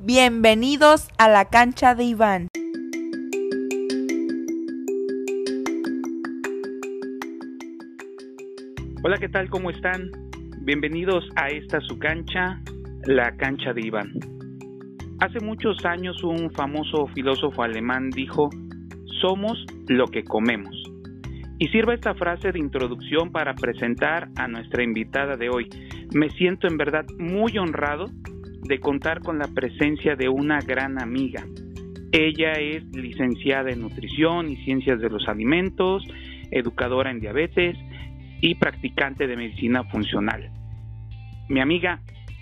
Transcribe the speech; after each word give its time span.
Bienvenidos 0.00 1.08
a 1.18 1.28
la 1.28 1.46
cancha 1.46 1.96
de 1.96 2.04
Iván. 2.04 2.46
Hola, 9.02 9.16
¿qué 9.18 9.28
tal? 9.28 9.50
¿Cómo 9.50 9.70
están? 9.70 10.12
Bienvenidos 10.60 11.28
a 11.34 11.48
esta 11.48 11.80
su 11.80 11.98
cancha, 11.98 12.62
la 13.06 13.36
cancha 13.38 13.72
de 13.72 13.80
Iván. 13.88 14.12
Hace 15.18 15.40
muchos 15.44 15.84
años 15.84 16.22
un 16.22 16.52
famoso 16.52 17.08
filósofo 17.08 17.64
alemán 17.64 18.10
dijo, 18.10 18.50
somos 19.20 19.58
lo 19.88 20.06
que 20.06 20.22
comemos. 20.22 20.80
Y 21.58 21.66
sirva 21.70 21.94
esta 21.94 22.14
frase 22.14 22.52
de 22.52 22.60
introducción 22.60 23.32
para 23.32 23.52
presentar 23.54 24.28
a 24.36 24.46
nuestra 24.46 24.84
invitada 24.84 25.34
de 25.36 25.48
hoy. 25.50 25.68
Me 26.14 26.30
siento 26.30 26.68
en 26.68 26.76
verdad 26.76 27.04
muy 27.18 27.58
honrado 27.58 28.06
de 28.68 28.80
contar 28.80 29.20
con 29.20 29.38
la 29.38 29.48
presencia 29.48 30.14
de 30.14 30.28
una 30.28 30.60
gran 30.60 31.00
amiga. 31.00 31.44
Ella 32.12 32.52
es 32.52 32.84
licenciada 32.94 33.70
en 33.70 33.80
nutrición 33.80 34.50
y 34.50 34.56
ciencias 34.64 35.00
de 35.00 35.10
los 35.10 35.26
alimentos, 35.26 36.04
educadora 36.50 37.10
en 37.10 37.20
diabetes 37.20 37.76
y 38.40 38.54
practicante 38.54 39.26
de 39.26 39.36
medicina 39.36 39.84
funcional. 39.84 40.50
Mi 41.48 41.60
amiga 41.60 42.00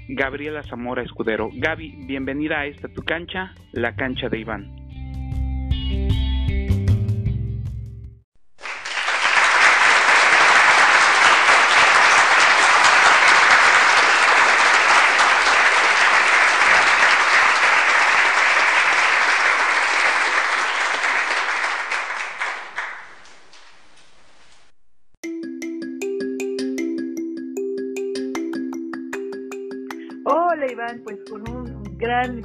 Gabriela 0.08 0.62
Zamora 0.62 1.02
Escudero. 1.02 1.50
Gaby, 1.52 2.06
bienvenida 2.06 2.60
a 2.60 2.66
esta 2.66 2.88
tu 2.88 3.02
cancha, 3.02 3.54
la 3.72 3.94
cancha 3.96 4.28
de 4.28 4.38
Iván. 4.38 4.85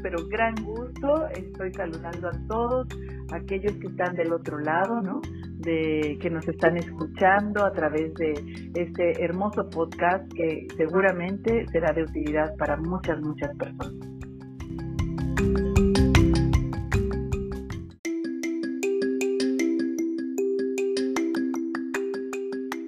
Pero 0.01 0.27
gran 0.27 0.55
gusto 0.63 1.27
estoy 1.27 1.73
saludando 1.73 2.27
a 2.27 2.47
todos 2.47 2.87
aquellos 3.31 3.73
que 3.73 3.87
están 3.87 4.15
del 4.15 4.33
otro 4.33 4.59
lado, 4.59 5.01
¿no? 5.01 5.21
De 5.57 6.17
que 6.21 6.29
nos 6.29 6.47
están 6.47 6.77
escuchando 6.77 7.65
a 7.65 7.71
través 7.71 8.13
de 8.15 8.33
este 8.75 9.23
hermoso 9.23 9.69
podcast 9.69 10.31
que 10.33 10.67
seguramente 10.75 11.65
será 11.71 11.93
de 11.93 12.03
utilidad 12.03 12.55
para 12.57 12.77
muchas, 12.77 13.21
muchas 13.21 13.55
personas. 13.57 13.93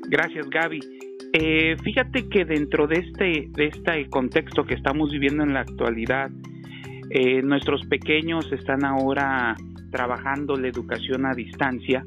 Gracias, 0.09 0.47
Gaby. 0.51 0.79
Eh, 1.33 1.75
fíjate 1.83 2.29
que 2.29 2.45
dentro 2.45 2.85
de 2.85 2.97
este, 2.97 3.47
de 3.49 3.65
este 3.65 4.07
contexto 4.09 4.63
que 4.63 4.75
estamos 4.75 5.09
viviendo 5.09 5.41
en 5.41 5.55
la 5.55 5.61
actualidad, 5.61 6.29
eh, 7.15 7.43
nuestros 7.43 7.85
pequeños 7.85 8.51
están 8.51 8.83
ahora 8.83 9.55
trabajando 9.91 10.55
la 10.55 10.67
educación 10.67 11.27
a 11.27 11.35
distancia 11.35 12.03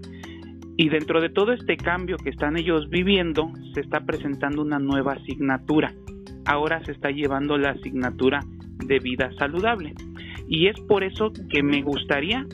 y 0.77 0.89
dentro 0.89 1.21
de 1.21 1.29
todo 1.29 1.53
este 1.53 1.77
cambio 1.77 2.17
que 2.17 2.31
están 2.31 2.57
ellos 2.57 2.91
viviendo 2.91 3.53
se 3.73 3.83
está 3.83 4.01
presentando 4.01 4.63
una 4.63 4.81
nueva 4.81 5.13
asignatura. 5.13 5.95
Ahora 6.45 6.85
se 6.85 6.91
está 6.91 7.11
llevando 7.11 7.57
la 7.57 7.71
asignatura 7.71 8.41
de 8.85 8.99
vida 8.99 9.31
saludable 9.39 9.95
y 10.49 10.67
es 10.67 10.81
por 10.89 11.05
eso 11.05 11.33
que 11.51 11.63
me 11.63 11.83
gustaría 11.83 12.45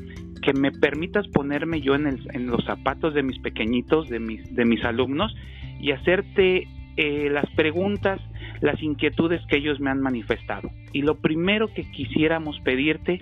que 0.43 0.53
me 0.53 0.73
permitas 0.73 1.27
ponerme 1.29 1.81
yo 1.81 1.95
en, 1.95 2.07
el, 2.07 2.21
en 2.35 2.49
los 2.49 2.63
zapatos 2.67 3.15
de 3.15 3.23
mis 3.23 3.39
pequeñitos, 3.39 4.11
de 4.11 4.21
mis, 4.21 4.55
de 4.55 4.67
mis 4.67 4.85
alumnos 4.85 5.35
y 5.81 5.93
hacerte 5.93 6.69
eh, 6.99 7.31
las 7.31 7.49
preguntas, 7.57 8.21
las 8.63 8.81
inquietudes 8.83 9.43
que 9.49 9.59
ellos 9.59 9.81
me 9.81 9.91
han 9.91 10.01
manifestado. 10.01 10.71
Y 10.93 11.03
lo 11.03 11.21
primero 11.21 11.69
que 11.75 11.83
quisiéramos 11.91 12.59
pedirte, 12.61 13.19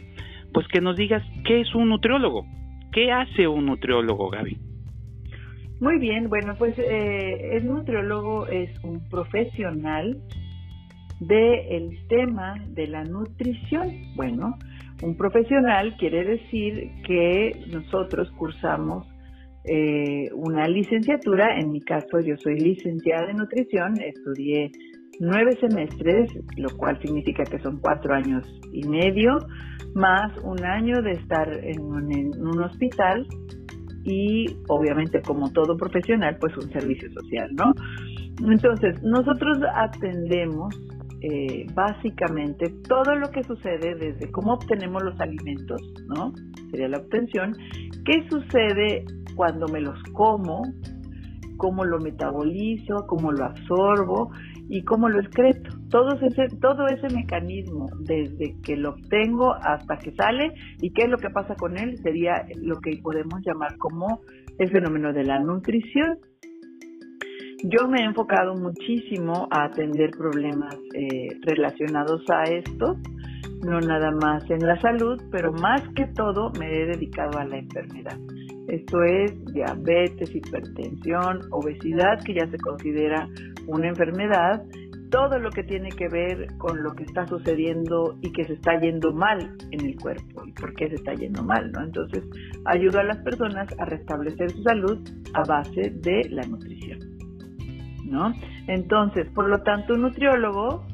pues 0.52 0.68
que 0.68 0.80
nos 0.80 0.96
digas 0.96 1.22
qué 1.44 1.62
es 1.62 1.74
un 1.74 1.88
nutriólogo, 1.88 2.46
qué 2.92 3.10
hace 3.10 3.48
un 3.48 3.66
nutriólogo, 3.66 4.30
Gaby. 4.30 4.58
Muy 5.80 5.98
bien, 5.98 6.28
bueno, 6.28 6.54
pues 6.58 6.78
eh, 6.78 7.56
el 7.56 7.66
nutriólogo 7.66 8.46
es 8.48 8.70
un 8.84 9.08
profesional 9.08 10.18
del 11.20 12.06
tema 12.08 12.54
de 12.68 12.86
la 12.86 13.04
nutrición. 13.04 13.88
Bueno, 14.14 14.58
un 15.02 15.16
profesional 15.16 15.96
quiere 15.96 16.24
decir 16.24 16.90
que 17.06 17.64
nosotros 17.72 18.30
cursamos 18.32 19.06
eh, 19.64 20.30
una 20.34 20.68
licenciatura, 20.68 21.58
en 21.58 21.70
mi 21.70 21.80
caso 21.80 22.20
yo 22.20 22.36
soy 22.36 22.58
licenciada 22.58 23.30
en 23.30 23.38
nutrición, 23.38 24.00
estudié 24.00 24.70
nueve 25.20 25.56
semestres, 25.60 26.31
lo 26.56 26.70
cual 26.76 26.98
significa 27.00 27.44
que 27.44 27.58
son 27.60 27.78
cuatro 27.78 28.14
años 28.14 28.44
y 28.72 28.88
medio, 28.88 29.38
más 29.94 30.32
un 30.42 30.64
año 30.64 31.03
de 31.03 31.12
estar 31.12 31.48
en 31.53 31.81
un, 31.81 32.62
hospital 32.62 33.26
y 34.04 34.47
obviamente 34.69 35.20
como 35.20 35.53
todo 35.53 35.76
profesional, 35.76 36.36
pues 36.41 36.56
un 36.56 36.70
servicio 36.72 37.10
social, 37.12 37.50
¿no? 37.54 37.72
Entonces, 38.50 39.03
nosotros 39.03 39.59
atendemos 39.75 40.75
eh, 41.20 41.66
básicamente 41.75 42.72
todo 42.88 43.14
lo 43.14 43.30
que 43.30 43.44
sucede 43.44 43.94
desde 43.94 44.30
cómo 44.30 44.54
obtenemos 44.54 45.03
los 45.03 45.20
alimentos, 45.20 45.82
¿no? 46.16 46.32
Sería 46.70 46.88
la 46.88 46.98
obtención. 46.98 47.54
¿Qué 48.06 48.26
sucede 48.30 49.04
cuando 49.36 49.69
me 49.69 49.82
los 49.82 50.03
como, 50.14 50.62
cómo 51.59 51.84
lo 51.84 51.98
metabolizo, 51.98 53.06
cómo 53.06 53.32
lo 53.32 53.44
absorbo 53.44 54.30
y 54.70 54.84
cómo 54.84 55.08
lo 55.08 55.20
excreto. 55.20 55.70
Todo 55.91 56.14
ese, 56.14 56.47
todo 56.60 56.86
ese 56.86 57.12
mecanismo, 57.14 57.86
desde 57.98 58.54
que 58.62 58.76
lo 58.76 58.91
obtengo 58.91 59.53
hasta 59.53 59.98
que 59.98 60.12
sale 60.12 60.54
y 60.81 60.92
qué 60.92 61.03
es 61.03 61.10
lo 61.10 61.19
que 61.19 61.28
pasa 61.28 61.56
con 61.56 61.76
él, 61.76 61.98
sería 61.98 62.47
lo 62.62 62.80
que 62.80 62.97
podemos 63.03 63.41
llamar 63.44 63.76
como 63.78 64.20
el 64.59 64.70
fenómeno 64.70 65.12
de 65.12 65.25
la 65.25 65.41
nutrición. 65.41 66.19
Yo 67.64 67.88
me 67.88 68.00
he 68.00 68.04
enfocado 68.04 68.54
muchísimo 68.54 69.48
a 69.50 69.64
atender 69.64 70.10
problemas 70.12 70.76
eh, 70.94 71.28
relacionados 71.42 72.22
a 72.30 72.44
esto, 72.44 72.97
no 73.66 73.80
nada 73.80 74.12
más 74.12 74.48
en 74.50 74.60
la 74.60 74.80
salud, 74.80 75.20
pero 75.32 75.53
más 75.53 75.82
que 75.97 76.06
todo 76.14 76.53
me 76.59 76.66
he 76.66 76.86
dedicado 76.86 77.38
a 77.38 77.44
la 77.44 77.59
enfermedad. 77.59 78.16
Esto 78.70 79.03
es 79.03 79.44
diabetes, 79.53 80.32
hipertensión, 80.34 81.41
obesidad, 81.50 82.22
que 82.25 82.34
ya 82.34 82.47
se 82.48 82.58
considera 82.58 83.28
una 83.66 83.88
enfermedad, 83.88 84.62
todo 85.10 85.41
lo 85.41 85.50
que 85.50 85.64
tiene 85.64 85.88
que 85.88 86.08
ver 86.08 86.47
con 86.58 86.82
lo 86.84 86.94
que 86.94 87.03
está 87.03 87.26
sucediendo 87.26 88.16
y 88.22 88.30
que 88.32 88.44
se 88.44 88.53
está 88.53 88.78
yendo 88.78 89.12
mal 89.12 89.56
en 89.72 89.86
el 89.86 89.97
cuerpo 89.97 90.44
y 90.47 90.53
por 90.53 90.72
qué 90.75 90.88
se 90.88 90.94
está 90.94 91.14
yendo 91.14 91.42
mal, 91.42 91.72
¿no? 91.72 91.82
Entonces, 91.82 92.22
ayuda 92.64 93.00
a 93.00 93.04
las 93.04 93.19
personas 93.19 93.69
a 93.80 93.86
restablecer 93.86 94.50
su 94.53 94.62
salud 94.62 95.00
a 95.34 95.42
base 95.42 95.91
de 95.91 96.28
la 96.30 96.42
nutrición, 96.47 97.00
¿no? 98.04 98.32
Entonces, 98.69 99.28
por 99.34 99.48
lo 99.48 99.60
tanto, 99.62 99.94
un 99.94 100.03
nutriólogo 100.03 100.86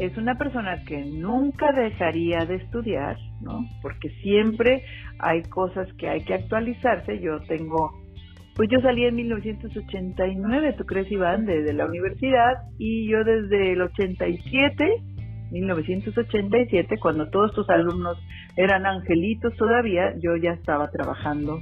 es 0.00 0.16
una 0.16 0.38
persona 0.38 0.82
que 0.86 1.04
nunca 1.04 1.72
dejaría 1.72 2.46
de 2.46 2.54
estudiar, 2.54 3.18
¿no? 3.42 3.68
Porque 3.82 4.08
siempre 4.22 4.82
hay 5.18 5.42
cosas 5.42 5.92
que 5.98 6.08
hay 6.08 6.24
que 6.24 6.32
actualizarse. 6.32 7.20
Yo 7.20 7.40
tengo, 7.40 7.92
pues 8.56 8.70
yo 8.70 8.80
salí 8.80 9.04
en 9.04 9.16
1989, 9.16 10.74
¿tú 10.78 10.86
crees, 10.86 11.12
Iván? 11.12 11.44
De, 11.44 11.74
la 11.74 11.84
universidad 11.84 12.62
y 12.78 13.10
yo 13.10 13.22
desde 13.24 13.72
el 13.72 13.82
87, 13.82 15.02
1987, 15.50 16.98
cuando 16.98 17.28
todos 17.28 17.52
tus 17.52 17.68
alumnos 17.68 18.16
eran 18.56 18.86
angelitos 18.86 19.54
todavía, 19.58 20.14
yo 20.18 20.34
ya 20.36 20.52
estaba 20.52 20.90
trabajando 20.90 21.60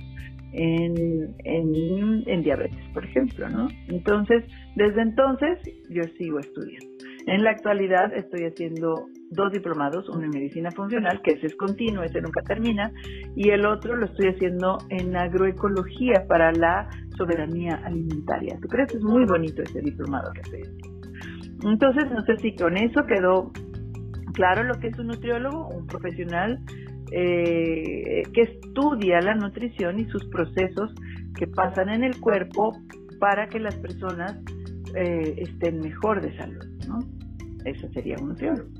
en, 0.53 1.35
en, 1.45 2.23
en 2.25 2.43
diabetes, 2.45 2.89
por 2.95 3.05
ejemplo, 3.05 3.49
¿no? 3.49 3.67
Entonces, 3.89 4.45
desde 4.77 5.03
entonces 5.03 5.59
yo 5.91 6.05
sigo 6.17 6.39
estudiando. 6.39 6.88
En 7.29 7.45
la 7.45 7.51
actualidad 7.51 8.15
estoy 8.15 8.47
haciendo 8.47 9.07
dos 9.31 9.53
diplomados, 9.53 10.09
uno 10.09 10.25
en 10.25 10.31
medicina 10.31 10.71
funcional, 10.71 11.21
que 11.23 11.33
ese 11.33 11.49
es 11.49 11.57
continuo, 11.57 12.03
ese 12.03 12.23
nunca 12.23 12.41
termina, 12.41 12.91
y 13.37 13.51
el 13.51 13.67
otro 13.67 13.97
lo 13.97 14.07
estoy 14.07 14.29
haciendo 14.29 14.79
en 14.89 15.15
agroecología 15.15 16.25
para 16.27 16.53
la 16.53 16.89
soberanía 17.19 17.83
alimentaria. 17.85 18.59
¿Tú 18.63 18.69
crees? 18.69 18.95
Es 18.95 19.03
muy 19.03 19.27
bonito 19.27 19.63
ese 19.63 19.83
diplomado 19.83 20.33
que 20.33 20.41
estoy 20.41 20.63
haciendo. 20.63 21.71
Entonces, 21.71 22.11
no 22.11 22.23
sé 22.23 22.39
si 22.39 22.57
con 22.57 22.79
eso 22.79 23.05
quedó 23.05 23.53
claro 24.33 24.63
lo 24.63 24.77
que 24.81 24.87
es 24.89 24.99
un 24.99 25.09
nutriólogo, 25.09 25.69
un 25.69 25.87
profesional 25.87 26.59
eh, 27.13 28.23
que 28.33 28.41
estudia 28.41 29.21
la 29.21 29.35
nutrición 29.35 29.99
y 30.01 30.07
sus 30.07 30.25
procesos 30.29 30.95
que 31.37 31.47
pasan 31.47 31.91
en 31.91 32.05
el 32.05 32.19
cuerpo 32.21 32.73
para 33.21 33.49
que 33.49 33.61
las 33.61 33.75
personas 33.77 34.39
eh, 34.95 35.35
estén 35.37 35.81
mejor 35.81 36.23
de 36.23 36.35
salud, 36.39 36.65
¿no? 36.89 37.18
Eso 37.65 37.89
sería 37.93 38.17
un 38.21 38.29
nutriólogo. 38.29 38.71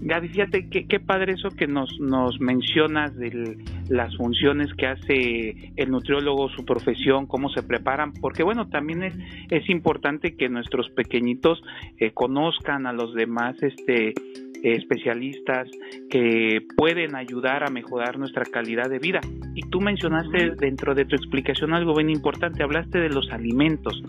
Gaby, 0.00 0.28
fíjate 0.28 0.68
qué, 0.70 0.86
qué 0.86 1.00
padre 1.00 1.32
eso 1.32 1.48
que 1.50 1.66
nos, 1.66 1.98
nos 1.98 2.40
mencionas 2.40 3.16
de 3.16 3.58
las 3.88 4.16
funciones 4.16 4.72
que 4.74 4.86
hace 4.86 5.72
el 5.76 5.90
nutriólogo, 5.90 6.48
su 6.50 6.64
profesión, 6.64 7.26
cómo 7.26 7.48
se 7.48 7.62
preparan, 7.62 8.12
porque 8.12 8.44
bueno, 8.44 8.68
también 8.68 9.02
es, 9.02 9.14
es 9.50 9.68
importante 9.68 10.36
que 10.36 10.48
nuestros 10.48 10.88
pequeñitos 10.90 11.60
eh, 11.98 12.12
conozcan 12.12 12.86
a 12.86 12.92
los 12.92 13.12
demás 13.14 13.56
este, 13.60 14.14
especialistas 14.62 15.68
que 16.10 16.60
pueden 16.76 17.16
ayudar 17.16 17.64
a 17.64 17.70
mejorar 17.70 18.18
nuestra 18.18 18.44
calidad 18.44 18.88
de 18.88 18.98
vida. 18.98 19.20
Y 19.54 19.62
tú 19.62 19.80
mencionaste 19.80 20.52
dentro 20.56 20.94
de 20.94 21.04
tu 21.04 21.16
explicación 21.16 21.74
algo 21.74 21.94
bien 21.94 22.10
importante, 22.10 22.62
hablaste 22.62 22.98
de 22.98 23.08
los 23.08 23.30
alimentos. 23.30 24.02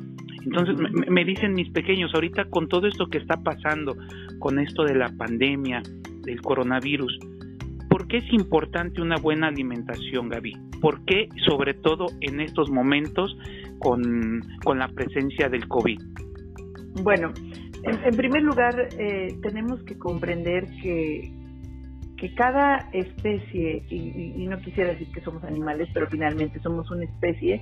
Entonces 0.51 0.75
me, 1.09 1.23
dicen 1.25 1.53
mis 1.53 1.69
pequeños, 1.69 2.11
ahorita 2.15 2.45
con 2.45 2.67
todo 2.67 2.87
esto 2.87 3.07
que 3.07 3.19
está 3.19 3.37
pasando, 3.37 3.95
con 4.39 4.57
esto 4.57 4.83
de 4.83 4.95
la 4.95 5.09
pandemia, 5.15 5.83
del 6.23 6.41
coronavirus, 6.41 7.19
¿por 7.87 8.07
qué 8.07 8.17
es 8.17 8.33
importante 8.33 8.99
una 8.99 9.17
buena 9.17 9.47
alimentación, 9.47 10.27
Gaby? 10.27 10.57
¿Por 10.81 11.05
qué, 11.05 11.29
sobre 11.45 11.75
todo 11.75 12.07
en 12.21 12.39
estos 12.39 12.71
momentos, 12.71 13.37
con, 13.77 14.41
con 14.63 14.79
la 14.79 14.87
presencia 14.87 15.49
del 15.49 15.67
COVID? 15.67 16.01
Bueno, 17.03 17.31
en, 17.83 18.17
primer 18.17 18.41
lugar, 18.41 18.89
eh, 18.97 19.37
tenemos 19.43 19.83
que 19.83 19.99
comprender 19.99 20.65
que, 20.81 21.31
que 22.17 22.33
cada 22.33 22.89
especie, 22.91 23.83
y, 23.87 24.47
no 24.47 24.57
quisiera 24.57 24.93
decir 24.93 25.11
que 25.11 25.21
somos 25.21 25.43
animales, 25.43 25.89
pero 25.93 26.07
finalmente 26.07 26.59
somos 26.59 26.89
una 26.89 27.05
especie 27.05 27.61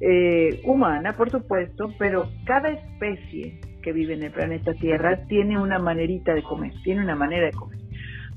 eh, 0.00 0.60
humana, 0.64 1.16
por 1.16 1.30
supuesto, 1.30 1.92
pero 1.98 2.28
cada 2.44 2.70
especie 2.70 3.60
que 3.82 3.92
vive 3.92 4.14
en 4.14 4.24
el 4.24 4.32
planeta 4.32 4.74
Tierra 4.74 5.24
tiene 5.26 5.58
una 5.58 5.78
manerita 5.78 6.34
de 6.34 6.42
comer, 6.42 6.72
tiene 6.84 7.02
una 7.02 7.14
manera 7.16 7.46
de 7.46 7.52
comer. 7.52 7.78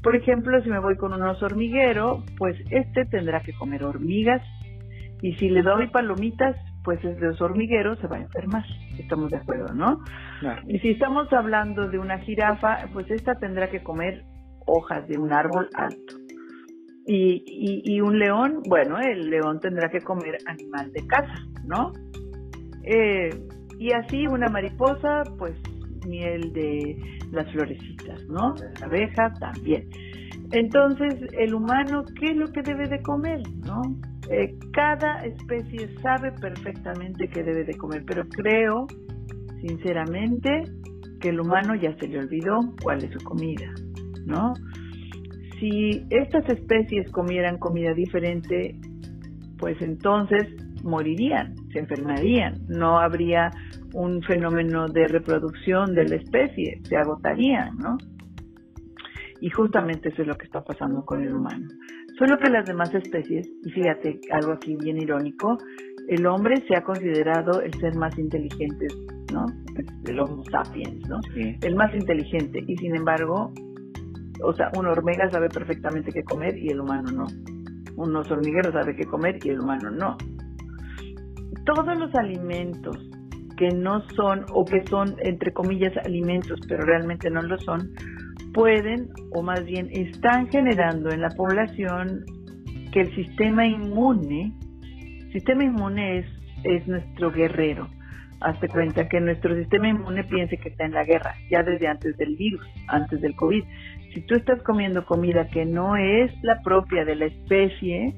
Por 0.02 0.16
ejemplo, 0.16 0.62
si 0.64 0.70
me 0.70 0.80
voy 0.80 0.96
con 0.96 1.14
un 1.14 1.22
oso 1.24 1.46
hormiguero, 1.46 2.24
pues 2.38 2.56
este 2.70 3.06
tendrá 3.06 3.42
que 3.42 3.54
comer 3.54 3.84
hormigas, 3.84 4.42
y 5.22 5.34
si 5.34 5.50
le 5.50 5.62
doy 5.62 5.88
palomitas, 5.88 6.56
pues 6.84 7.04
es 7.04 7.20
de 7.20 7.28
los 7.28 7.42
hormigueros 7.42 8.00
se 8.00 8.08
va 8.08 8.18
a 8.18 8.22
enfermar. 8.22 8.64
Estamos 8.98 9.30
de 9.32 9.38
acuerdo, 9.38 9.74
¿no? 9.74 10.02
Y 10.68 10.80
si 10.80 10.92
estamos 10.92 11.32
hablando 11.34 11.90
de 11.90 12.00
una 12.00 12.20
jirafa, 12.20 12.88
pues 12.94 13.12
esta 13.12 13.36
tendrá 13.36 13.70
que 13.70 13.84
comer 13.84 14.24
hojas 14.66 15.08
de 15.08 15.18
un 15.18 15.34
árbol 15.34 15.68
alto. 15.76 16.19
Y, 17.12 17.82
y, 17.86 18.02
un 18.02 18.20
león, 18.20 18.62
bueno, 18.68 19.00
el 19.00 19.32
león 19.32 19.60
tendrá 19.60 19.90
que 19.90 20.00
comer 20.00 20.38
animal 20.46 20.92
de 20.92 21.08
casa, 21.08 21.44
¿no? 21.66 21.92
Eh, 22.84 23.32
y 23.80 23.92
así 23.94 24.28
una 24.28 24.48
mariposa, 24.48 25.24
pues 25.40 25.56
miel 26.08 26.54
de 26.54 26.96
las 27.32 27.52
florecitas, 27.52 28.24
¿no? 28.28 28.54
La 28.80 28.86
abeja 28.86 29.34
también. 29.40 29.90
Entonces, 30.52 31.16
el 31.40 31.56
humano, 31.56 32.06
¿qué 32.20 32.28
es 32.28 32.38
lo 32.38 32.52
que 32.52 32.62
debe 32.62 32.88
de 32.88 33.02
comer, 33.02 33.42
no? 33.66 33.82
Eh, 34.30 34.56
cada 34.72 35.26
especie 35.26 35.90
sabe 36.04 36.32
perfectamente 36.34 37.28
qué 37.28 37.42
debe 37.42 37.64
de 37.64 37.76
comer, 37.76 38.04
pero 38.06 38.24
creo, 38.30 38.86
sinceramente, 39.62 40.62
que 41.20 41.30
el 41.30 41.40
humano 41.40 41.74
ya 41.74 41.98
se 41.98 42.08
le 42.08 42.20
olvidó 42.20 42.60
cuál 42.84 43.04
es 43.04 43.12
su 43.12 43.20
comida, 43.26 43.74
¿no? 44.28 44.54
Si 45.60 46.06
estas 46.10 46.48
especies 46.50 47.12
comieran 47.12 47.58
comida 47.58 47.94
diferente, 47.94 48.76
pues 49.58 49.82
entonces 49.82 50.48
morirían, 50.84 51.56
se 51.74 51.80
enfermarían, 51.80 52.56
no 52.70 53.00
habría 53.00 53.52
un 53.94 54.22
fenómeno 54.22 54.88
de 54.88 55.08
reproducción 55.08 55.94
de 55.94 56.08
la 56.08 56.16
especie, 56.16 56.80
se 56.84 56.96
agotarían, 56.96 57.78
¿no? 57.78 57.98
Y 59.42 59.50
justamente 59.50 60.10
eso 60.10 60.22
es 60.22 60.28
lo 60.28 60.36
que 60.36 60.46
está 60.46 60.64
pasando 60.64 61.04
con 61.06 61.22
el 61.22 61.34
humano. 61.34 61.68
Solo 62.18 62.38
que 62.38 62.50
las 62.50 62.66
demás 62.66 62.94
especies, 62.94 63.48
y 63.64 63.72
fíjate 63.72 64.20
algo 64.32 64.54
aquí 64.54 64.76
bien 64.76 64.98
irónico, 64.98 65.58
el 66.10 66.26
hombre 66.26 66.56
se 66.68 66.76
ha 66.76 66.84
considerado 66.84 67.62
el 67.62 67.74
ser 67.76 67.96
más 67.96 68.18
inteligente, 68.18 68.88
¿no? 69.32 69.46
El 70.06 70.20
Homo 70.20 70.44
sapiens, 70.52 71.08
¿no? 71.08 71.20
El 71.36 71.76
más 71.76 71.94
inteligente. 71.96 72.64
Y 72.68 72.76
sin 72.78 72.96
embargo, 72.96 73.54
o 74.42 74.54
sea, 74.54 74.72
una 74.78 74.92
hormiga 74.92 75.30
sabe 75.30 75.50
perfectamente 75.50 76.12
qué 76.12 76.24
comer 76.24 76.58
y 76.58 76.70
el 76.70 76.82
humano 76.82 77.12
no. 77.12 77.28
Unos 77.96 78.30
hormigueros 78.32 78.74
sabe 78.74 78.96
qué 78.96 79.06
comer 79.06 79.40
y 79.44 79.50
el 79.50 79.60
humano 79.60 79.92
no. 79.92 80.18
Todos 81.66 81.98
los 81.98 82.14
alimentos 82.16 82.98
que 83.58 83.70
no 83.70 84.02
son, 84.16 84.46
o 84.54 84.64
que 84.64 84.86
son, 84.88 85.16
entre 85.20 85.52
comillas, 85.52 85.96
alimentos, 86.06 86.60
pero 86.68 86.86
realmente 86.86 87.30
no 87.30 87.42
lo 87.42 87.60
son, 87.60 87.92
pueden 88.54 89.10
o 89.34 89.44
más 89.44 89.64
bien 89.66 89.90
están 89.92 90.48
generando 90.48 91.12
en 91.12 91.22
la 91.22 91.30
población 91.30 92.24
que 92.92 93.02
el 93.02 93.16
sistema 93.16 93.68
inmune, 93.68 94.54
sistema 95.34 95.64
inmune 95.66 96.20
es, 96.20 96.26
es 96.64 96.88
nuestro 96.88 97.32
guerrero. 97.32 97.88
Hazte 98.42 98.70
cuenta 98.70 99.08
que 99.10 99.20
nuestro 99.20 99.54
sistema 99.56 99.90
inmune 99.90 100.24
piense 100.24 100.58
que 100.58 100.70
está 100.70 100.86
en 100.86 100.94
la 100.94 101.04
guerra, 101.04 101.36
ya 101.52 101.62
desde 101.62 101.88
antes 101.88 102.16
del 102.18 102.38
virus, 102.38 102.66
antes 102.88 103.20
del 103.20 103.36
COVID. 103.36 103.64
Si 104.14 104.22
tú 104.22 104.36
estás 104.36 104.62
comiendo 104.64 105.06
comida 105.06 105.48
que 105.50 105.66
no 105.66 105.96
es 105.96 106.32
la 106.42 106.62
propia 106.64 107.06
de 107.06 107.16
la 107.16 107.26
especie, 107.26 108.16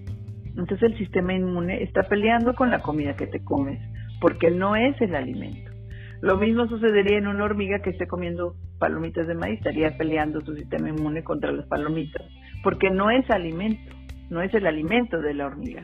entonces 0.55 0.83
el 0.83 0.97
sistema 0.97 1.33
inmune 1.33 1.83
está 1.83 2.03
peleando 2.03 2.53
con 2.55 2.71
la 2.71 2.79
comida 2.79 3.15
que 3.15 3.27
te 3.27 3.43
comes, 3.43 3.79
porque 4.21 4.51
no 4.51 4.75
es 4.75 4.99
el 5.01 5.15
alimento. 5.15 5.71
Lo 6.21 6.38
mismo 6.38 6.67
sucedería 6.67 7.17
en 7.17 7.27
una 7.27 7.43
hormiga 7.43 7.79
que 7.79 7.89
esté 7.89 8.07
comiendo 8.07 8.55
palomitas 8.79 9.27
de 9.27 9.35
maíz, 9.35 9.57
estaría 9.57 9.97
peleando 9.97 10.41
su 10.41 10.55
sistema 10.55 10.89
inmune 10.89 11.23
contra 11.23 11.51
las 11.51 11.65
palomitas, 11.67 12.25
porque 12.63 12.89
no 12.89 13.09
es 13.09 13.29
alimento, 13.29 13.95
no 14.29 14.41
es 14.41 14.53
el 14.53 14.67
alimento 14.67 15.19
de 15.19 15.33
la 15.33 15.47
hormiga. 15.47 15.83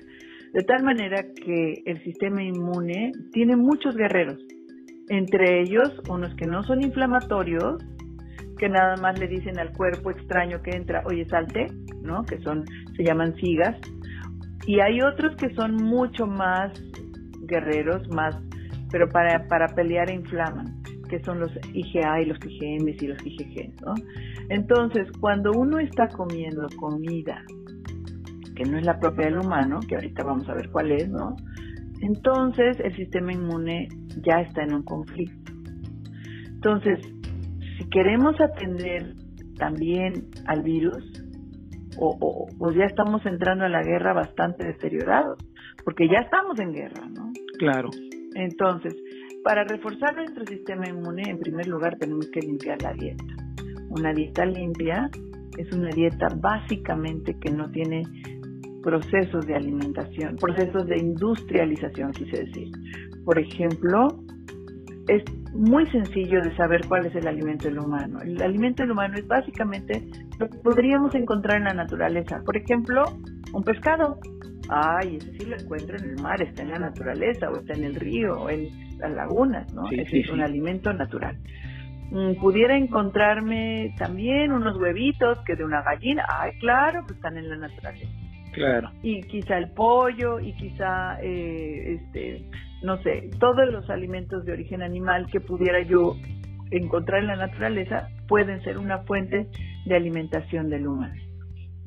De 0.54 0.64
tal 0.64 0.84
manera 0.84 1.24
que 1.44 1.82
el 1.86 2.02
sistema 2.04 2.44
inmune 2.44 3.12
tiene 3.34 3.56
muchos 3.56 3.96
guerreros, 3.96 4.38
entre 5.10 5.62
ellos 5.62 6.02
unos 6.10 6.34
que 6.36 6.46
no 6.46 6.64
son 6.64 6.82
inflamatorios, 6.82 7.84
que 8.58 8.70
nada 8.70 8.96
más 8.98 9.18
le 9.20 9.28
dicen 9.28 9.60
al 9.60 9.72
cuerpo 9.74 10.12
extraño 10.12 10.62
que 10.62 10.72
entra, 10.72 11.04
oye, 11.06 11.26
salte, 11.26 11.68
¿no? 12.02 12.24
Que 12.24 12.40
son, 12.40 12.66
se 12.96 13.04
llaman 13.04 13.36
sigas. 13.36 13.76
Y 14.66 14.80
hay 14.80 15.02
otros 15.02 15.36
que 15.38 15.54
son 15.56 15.76
mucho 15.76 16.28
más 16.28 16.72
guerreros, 17.48 18.08
más 18.10 18.36
pero 18.92 19.10
para, 19.10 19.48
para 19.48 19.68
pelear 19.68 20.10
inflaman, 20.10 20.82
que 21.10 21.22
son 21.24 21.40
los 21.40 21.52
IgA 21.74 22.22
y 22.22 22.26
los 22.26 22.38
IgM 22.46 22.88
y 22.88 23.08
los 23.08 23.26
IgG, 23.26 23.74
¿no? 23.82 23.94
Entonces, 24.50 25.12
cuando 25.20 25.52
uno 25.52 25.80
está 25.80 26.08
comiendo 26.08 26.68
comida 26.78 27.44
que 28.56 28.66
no 28.66 28.78
es 28.80 28.86
la 28.86 29.00
propia 29.00 29.26
del 29.26 29.38
humano, 29.38 29.80
que 29.88 29.96
ahorita 29.96 30.24
vamos 30.24 30.50
a 30.50 30.56
ver 30.56 30.70
cuál 30.72 30.92
es, 30.92 31.08
¿no? 31.10 31.36
Entonces, 32.02 32.80
el 32.80 32.96
sistema 32.96 33.32
inmune 33.32 33.88
ya 34.24 34.42
está 34.42 34.64
en 34.64 34.74
un 34.74 34.84
conflicto. 34.84 35.52
Entonces, 36.48 37.00
si 37.88 37.90
queremos 37.90 38.40
atender 38.40 39.14
también 39.58 40.30
al 40.46 40.62
virus, 40.62 41.04
o, 41.98 42.16
o, 42.20 42.48
o, 42.60 42.72
ya 42.72 42.86
estamos 42.86 43.26
entrando 43.26 43.66
a 43.66 43.70
la 43.70 43.82
guerra 43.82 44.14
bastante 44.14 44.66
deteriorados, 44.66 45.38
porque 45.84 46.08
ya 46.08 46.20
estamos 46.20 46.60
en 46.60 46.74
guerra, 46.74 47.08
¿no? 47.10 47.32
Claro. 47.58 47.90
Entonces, 48.36 48.96
para 49.44 49.64
reforzar 49.64 50.16
nuestro 50.16 50.46
sistema 50.46 50.88
inmune, 50.88 51.24
en 51.28 51.40
primer 51.40 51.68
lugar 51.68 51.98
tenemos 51.98 52.28
que 52.28 52.42
limpiar 52.42 52.82
la 52.82 52.94
dieta. 52.94 53.24
Una 53.90 54.14
dieta 54.14 54.46
limpia 54.46 55.10
es 55.58 55.72
una 55.72 55.90
dieta 55.90 56.28
básicamente 56.36 57.36
que 57.40 57.50
no 57.50 57.70
tiene 57.72 58.04
procesos 58.84 59.48
de 59.48 59.56
alimentación, 59.56 60.36
procesos 60.36 60.86
de 60.86 60.98
industrialización, 60.98 62.12
quise 62.12 62.44
decir. 62.44 62.72
Por 63.26 63.40
ejemplo, 63.40 64.08
es 65.08 65.24
muy 65.58 65.86
sencillo 65.88 66.42
de 66.42 66.56
saber 66.56 66.86
cuál 66.88 67.08
es 67.08 67.16
el 67.16 67.28
alimento 67.28 67.68
del 67.68 67.80
humano. 67.80 68.22
El 68.22 68.42
alimento 68.42 68.84
del 68.84 68.92
humano 68.92 69.16
es 69.18 69.28
básicamente 69.28 70.04
lo 70.40 70.50
que 70.50 70.58
podríamos 70.60 71.14
encontrar 71.16 71.58
en 71.58 71.66
la 71.66 71.74
naturaleza. 71.74 72.42
Por 72.46 72.58
ejemplo, 72.58 73.04
un 73.54 73.64
pescado. 73.64 74.20
Ay, 74.70 75.18
ese 75.18 75.32
sí 75.38 75.46
lo 75.46 75.56
encuentro 75.56 75.98
en 75.98 76.10
el 76.10 76.22
mar, 76.22 76.42
está 76.42 76.62
en 76.62 76.72
la 76.72 76.80
naturaleza, 76.80 77.50
o 77.50 77.58
está 77.58 77.74
en 77.74 77.86
el 77.86 77.96
río, 77.96 78.34
o 78.34 78.50
en 78.50 78.68
las 79.00 79.12
lagunas, 79.12 79.74
¿no? 79.74 79.90
es 79.90 80.30
un 80.30 80.42
alimento 80.42 80.92
natural. 80.92 81.38
Mm, 82.12 82.40
pudiera 82.40 82.78
encontrarme 82.78 83.94
también 83.98 84.52
unos 84.52 84.78
huevitos 84.78 85.40
que 85.46 85.56
de 85.56 85.64
una 85.64 85.82
gallina, 85.82 86.26
ay, 86.28 86.52
claro, 86.60 87.02
pues 87.06 87.16
están 87.16 87.38
en 87.38 87.50
la 87.50 87.58
naturaleza. 87.58 88.12
Claro. 88.54 88.92
Y 89.04 89.22
quizá 89.24 89.58
el 89.58 89.72
pollo, 89.72 90.40
y 90.40 90.54
quizá, 90.54 91.18
eh, 91.22 92.00
este, 92.00 92.50
no 92.84 93.02
sé, 93.02 93.30
todos 93.40 93.72
los 93.72 93.90
alimentos 93.90 94.46
de 94.46 94.54
origen 94.54 94.82
animal 94.82 95.28
que 95.32 95.40
pudiera 95.40 95.82
yo 95.82 96.16
encontrar 96.72 97.22
en 97.22 97.28
la 97.28 97.36
naturaleza 97.36 98.08
pueden 98.28 98.62
ser 98.64 98.78
una 98.78 99.00
fuente 99.00 99.48
de 99.86 99.96
alimentación 99.96 100.70
del 100.70 100.88
humano. 100.88 101.16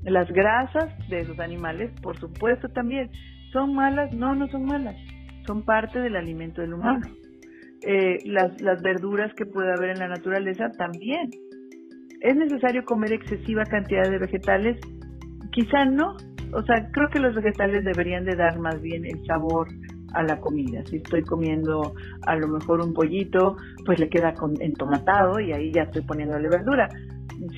Las 0.03 0.31
grasas 0.33 0.89
de 1.09 1.21
esos 1.21 1.39
animales, 1.39 1.91
por 2.03 2.19
supuesto, 2.19 2.69
también. 2.71 3.11
¿Son 3.53 3.75
malas? 3.75 4.13
No, 4.15 4.35
no 4.35 4.49
son 4.49 4.65
malas. 4.65 4.97
Son 5.47 5.63
parte 5.65 6.01
del 6.01 6.17
alimento 6.17 6.63
del 6.63 6.75
humano. 6.75 7.07
Eh, 7.83 8.19
las, 8.25 8.61
las 8.61 8.81
verduras 8.83 9.33
que 9.35 9.45
puede 9.45 9.73
haber 9.73 9.91
en 9.91 9.99
la 9.99 10.09
naturaleza 10.09 10.71
también. 10.79 11.31
¿Es 12.21 12.37
necesario 12.37 12.85
comer 12.85 13.13
excesiva 13.13 13.65
cantidad 13.65 14.09
de 14.09 14.19
vegetales? 14.19 14.79
Quizá 15.53 15.85
no. 15.85 16.17
O 16.53 16.63
sea, 16.63 16.91
creo 16.93 17.09
que 17.11 17.21
los 17.21 17.35
vegetales 17.35 17.85
deberían 17.85 18.25
de 18.25 18.37
dar 18.37 18.59
más 18.59 18.81
bien 18.81 19.05
el 19.05 19.25
sabor 19.27 19.69
a 20.15 20.23
la 20.23 20.41
comida. 20.41 20.85
Si 20.87 20.97
estoy 20.97 21.23
comiendo 21.23 21.95
a 22.27 22.37
lo 22.37 22.49
mejor 22.49 22.81
un 22.81 22.93
pollito, 22.93 23.57
pues 23.85 23.99
le 23.99 24.09
queda 24.09 24.35
con, 24.35 24.61
entomatado 24.61 25.41
y 25.41 25.53
ahí 25.53 25.73
ya 25.73 25.83
estoy 25.83 26.03
poniéndole 26.03 26.49
verdura. 26.49 26.89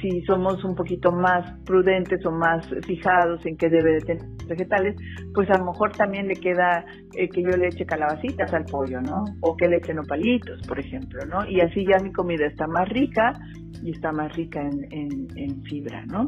Si 0.00 0.22
somos 0.22 0.62
un 0.64 0.76
poquito 0.76 1.10
más 1.10 1.58
prudentes 1.64 2.24
o 2.24 2.30
más 2.30 2.64
fijados 2.86 3.44
en 3.46 3.56
qué 3.56 3.68
debe 3.68 3.94
de 3.94 4.00
tener 4.00 4.24
vegetales, 4.46 4.96
pues 5.34 5.50
a 5.50 5.58
lo 5.58 5.66
mejor 5.66 5.90
también 5.92 6.28
le 6.28 6.34
queda 6.34 6.84
eh, 7.14 7.28
que 7.28 7.42
yo 7.42 7.56
le 7.56 7.66
eche 7.66 7.84
calabacitas 7.84 8.52
al 8.54 8.64
pollo, 8.64 9.00
¿no? 9.00 9.24
O 9.40 9.56
que 9.56 9.66
le 9.66 9.78
eche 9.78 9.92
nopalitos, 9.92 10.60
por 10.68 10.78
ejemplo, 10.78 11.24
¿no? 11.26 11.48
Y 11.48 11.60
así 11.60 11.84
ya 11.84 11.98
mi 11.98 12.12
comida 12.12 12.46
está 12.46 12.68
más 12.68 12.88
rica 12.90 13.40
y 13.82 13.90
está 13.90 14.12
más 14.12 14.32
rica 14.36 14.60
en, 14.60 15.26
en 15.36 15.62
fibra, 15.64 16.06
¿no? 16.06 16.26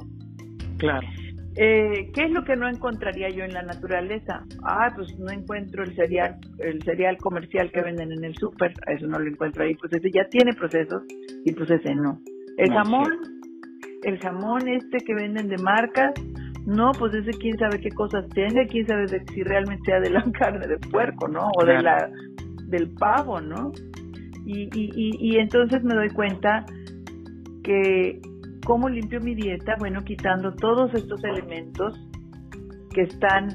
Claro. 0.78 1.06
Eh, 1.56 2.10
¿Qué 2.12 2.24
es 2.24 2.30
lo 2.32 2.44
que 2.44 2.56
no 2.56 2.68
encontraría 2.68 3.28
yo 3.30 3.44
en 3.44 3.52
la 3.52 3.62
naturaleza? 3.62 4.44
Ah, 4.64 4.92
pues 4.94 5.16
no 5.18 5.30
encuentro 5.30 5.84
el 5.84 5.94
cereal, 5.94 6.36
el 6.58 6.82
cereal 6.82 7.16
comercial 7.18 7.70
que 7.70 7.80
venden 7.80 8.10
en 8.10 8.24
el 8.24 8.34
súper, 8.34 8.74
eso 8.88 9.06
no 9.06 9.20
lo 9.20 9.30
encuentro 9.30 9.62
ahí, 9.62 9.74
pues 9.76 9.92
ese 9.92 10.10
ya 10.10 10.28
tiene 10.28 10.52
procesos 10.52 11.02
y 11.44 11.52
pues 11.52 11.70
ese 11.70 11.94
no. 11.94 12.20
El 12.56 12.72
jamón, 12.72 13.12
el 14.02 14.18
jamón 14.18 14.66
este 14.66 14.98
que 14.98 15.14
venden 15.14 15.48
de 15.48 15.58
marcas, 15.58 16.12
no, 16.66 16.92
pues 16.98 17.14
ese 17.14 17.30
quién 17.38 17.56
sabe 17.58 17.78
qué 17.78 17.90
cosas 17.90 18.28
tiene, 18.30 18.66
quién 18.66 18.86
sabe 18.88 19.06
si 19.32 19.42
realmente 19.44 19.82
sea 19.84 20.00
de 20.00 20.10
la 20.10 20.24
carne 20.38 20.66
de 20.66 20.78
puerco, 20.78 21.28
¿no? 21.28 21.50
O 21.56 21.64
de 21.64 21.80
la 21.80 22.10
del 22.66 22.90
pavo, 22.94 23.40
¿no? 23.40 23.70
Y, 24.44 24.64
y, 24.74 24.90
y, 24.94 25.16
y 25.20 25.38
entonces 25.38 25.84
me 25.84 25.94
doy 25.94 26.10
cuenta 26.10 26.66
que 27.62 28.20
¿Cómo 28.64 28.88
limpio 28.88 29.20
mi 29.20 29.34
dieta? 29.34 29.76
Bueno, 29.78 30.02
quitando 30.04 30.54
todos 30.54 30.94
estos 30.94 31.22
elementos 31.22 32.00
que 32.94 33.02
están 33.02 33.48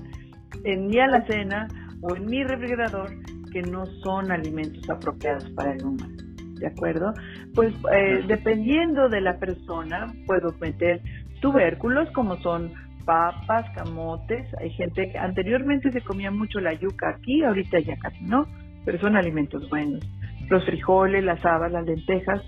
en 0.64 0.88
mi 0.88 1.00
alacena 1.00 1.68
o 2.02 2.16
en 2.16 2.26
mi 2.26 2.44
refrigerador 2.44 3.10
que 3.52 3.64
no 3.64 3.88
son 4.04 4.32
alimentos 4.32 4.88
apropiados 4.88 5.50
para 5.52 5.74
el 5.74 5.84
humano. 5.84 6.16
¿De 6.60 6.68
acuerdo? 6.68 7.12
Pues 7.56 7.74
eh, 7.92 8.24
dependiendo 8.28 9.10
de 9.10 9.22
la 9.22 9.40
persona, 9.40 10.14
puedo 10.28 10.54
meter 10.60 11.02
tubérculos 11.42 12.08
como 12.12 12.38
son 12.38 12.72
papas, 13.06 13.66
camotes. 13.76 14.48
Hay 14.60 14.70
gente 14.72 15.10
que 15.12 15.18
anteriormente 15.18 15.92
se 15.92 16.02
comía 16.02 16.30
mucho 16.30 16.60
la 16.60 16.74
yuca 16.74 17.10
aquí, 17.10 17.44
ahorita 17.44 17.80
ya 17.80 17.98
casi 17.98 18.24
no, 18.26 18.46
pero 18.86 19.00
son 19.00 19.16
alimentos 19.16 19.68
buenos. 19.70 20.08
Los 20.50 20.64
frijoles, 20.66 21.24
las 21.24 21.44
habas, 21.46 21.72
las 21.72 21.86
lentejas, 21.86 22.44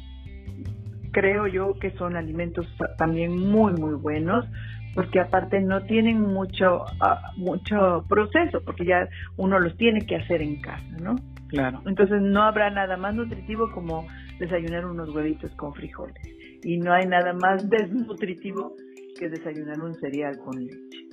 creo 1.11 1.47
yo 1.47 1.77
que 1.79 1.91
son 1.91 2.15
alimentos 2.15 2.67
también 2.97 3.37
muy, 3.37 3.73
muy 3.73 3.95
buenos, 3.95 4.45
porque 4.93 5.19
aparte 5.19 5.61
no 5.61 5.83
tienen 5.83 6.21
mucho, 6.21 6.85
ah, 6.99 7.31
mucho 7.37 8.05
proceso, 8.09 8.61
porque 8.65 8.85
ya 8.85 9.07
uno 9.37 9.59
los 9.59 9.75
tiene 9.77 10.05
que 10.05 10.17
hacer 10.17 10.41
en 10.41 10.61
casa, 10.61 10.97
¿no? 11.01 11.15
Claro. 11.47 11.81
Entonces 11.85 12.21
no 12.21 12.43
habrá 12.43 12.69
nada 12.69 12.97
más 12.97 13.15
nutritivo 13.15 13.71
como 13.71 14.07
desayunar 14.39 14.85
unos 14.85 15.09
huevitos 15.09 15.51
con 15.55 15.73
frijoles. 15.73 16.15
Y 16.63 16.77
no 16.77 16.93
hay 16.93 17.05
nada 17.07 17.33
más 17.33 17.69
desnutritivo 17.69 18.75
que 19.17 19.29
desayunar 19.29 19.79
un 19.81 19.93
cereal 19.95 20.37
con 20.39 20.59
leche. 20.59 21.07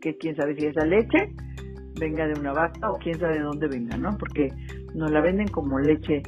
Que 0.00 0.16
quién 0.16 0.36
sabe 0.36 0.54
si 0.56 0.66
esa 0.66 0.84
leche 0.84 1.32
venga 1.98 2.26
de 2.26 2.38
una 2.38 2.52
vaca 2.52 2.90
o 2.90 2.98
quién 2.98 3.18
sabe 3.18 3.34
de 3.34 3.42
dónde 3.42 3.68
venga, 3.68 3.96
¿no? 3.96 4.16
Porque 4.18 4.48
nos 4.94 5.10
la 5.10 5.20
venden 5.20 5.48
como 5.48 5.78
leche 5.78 6.22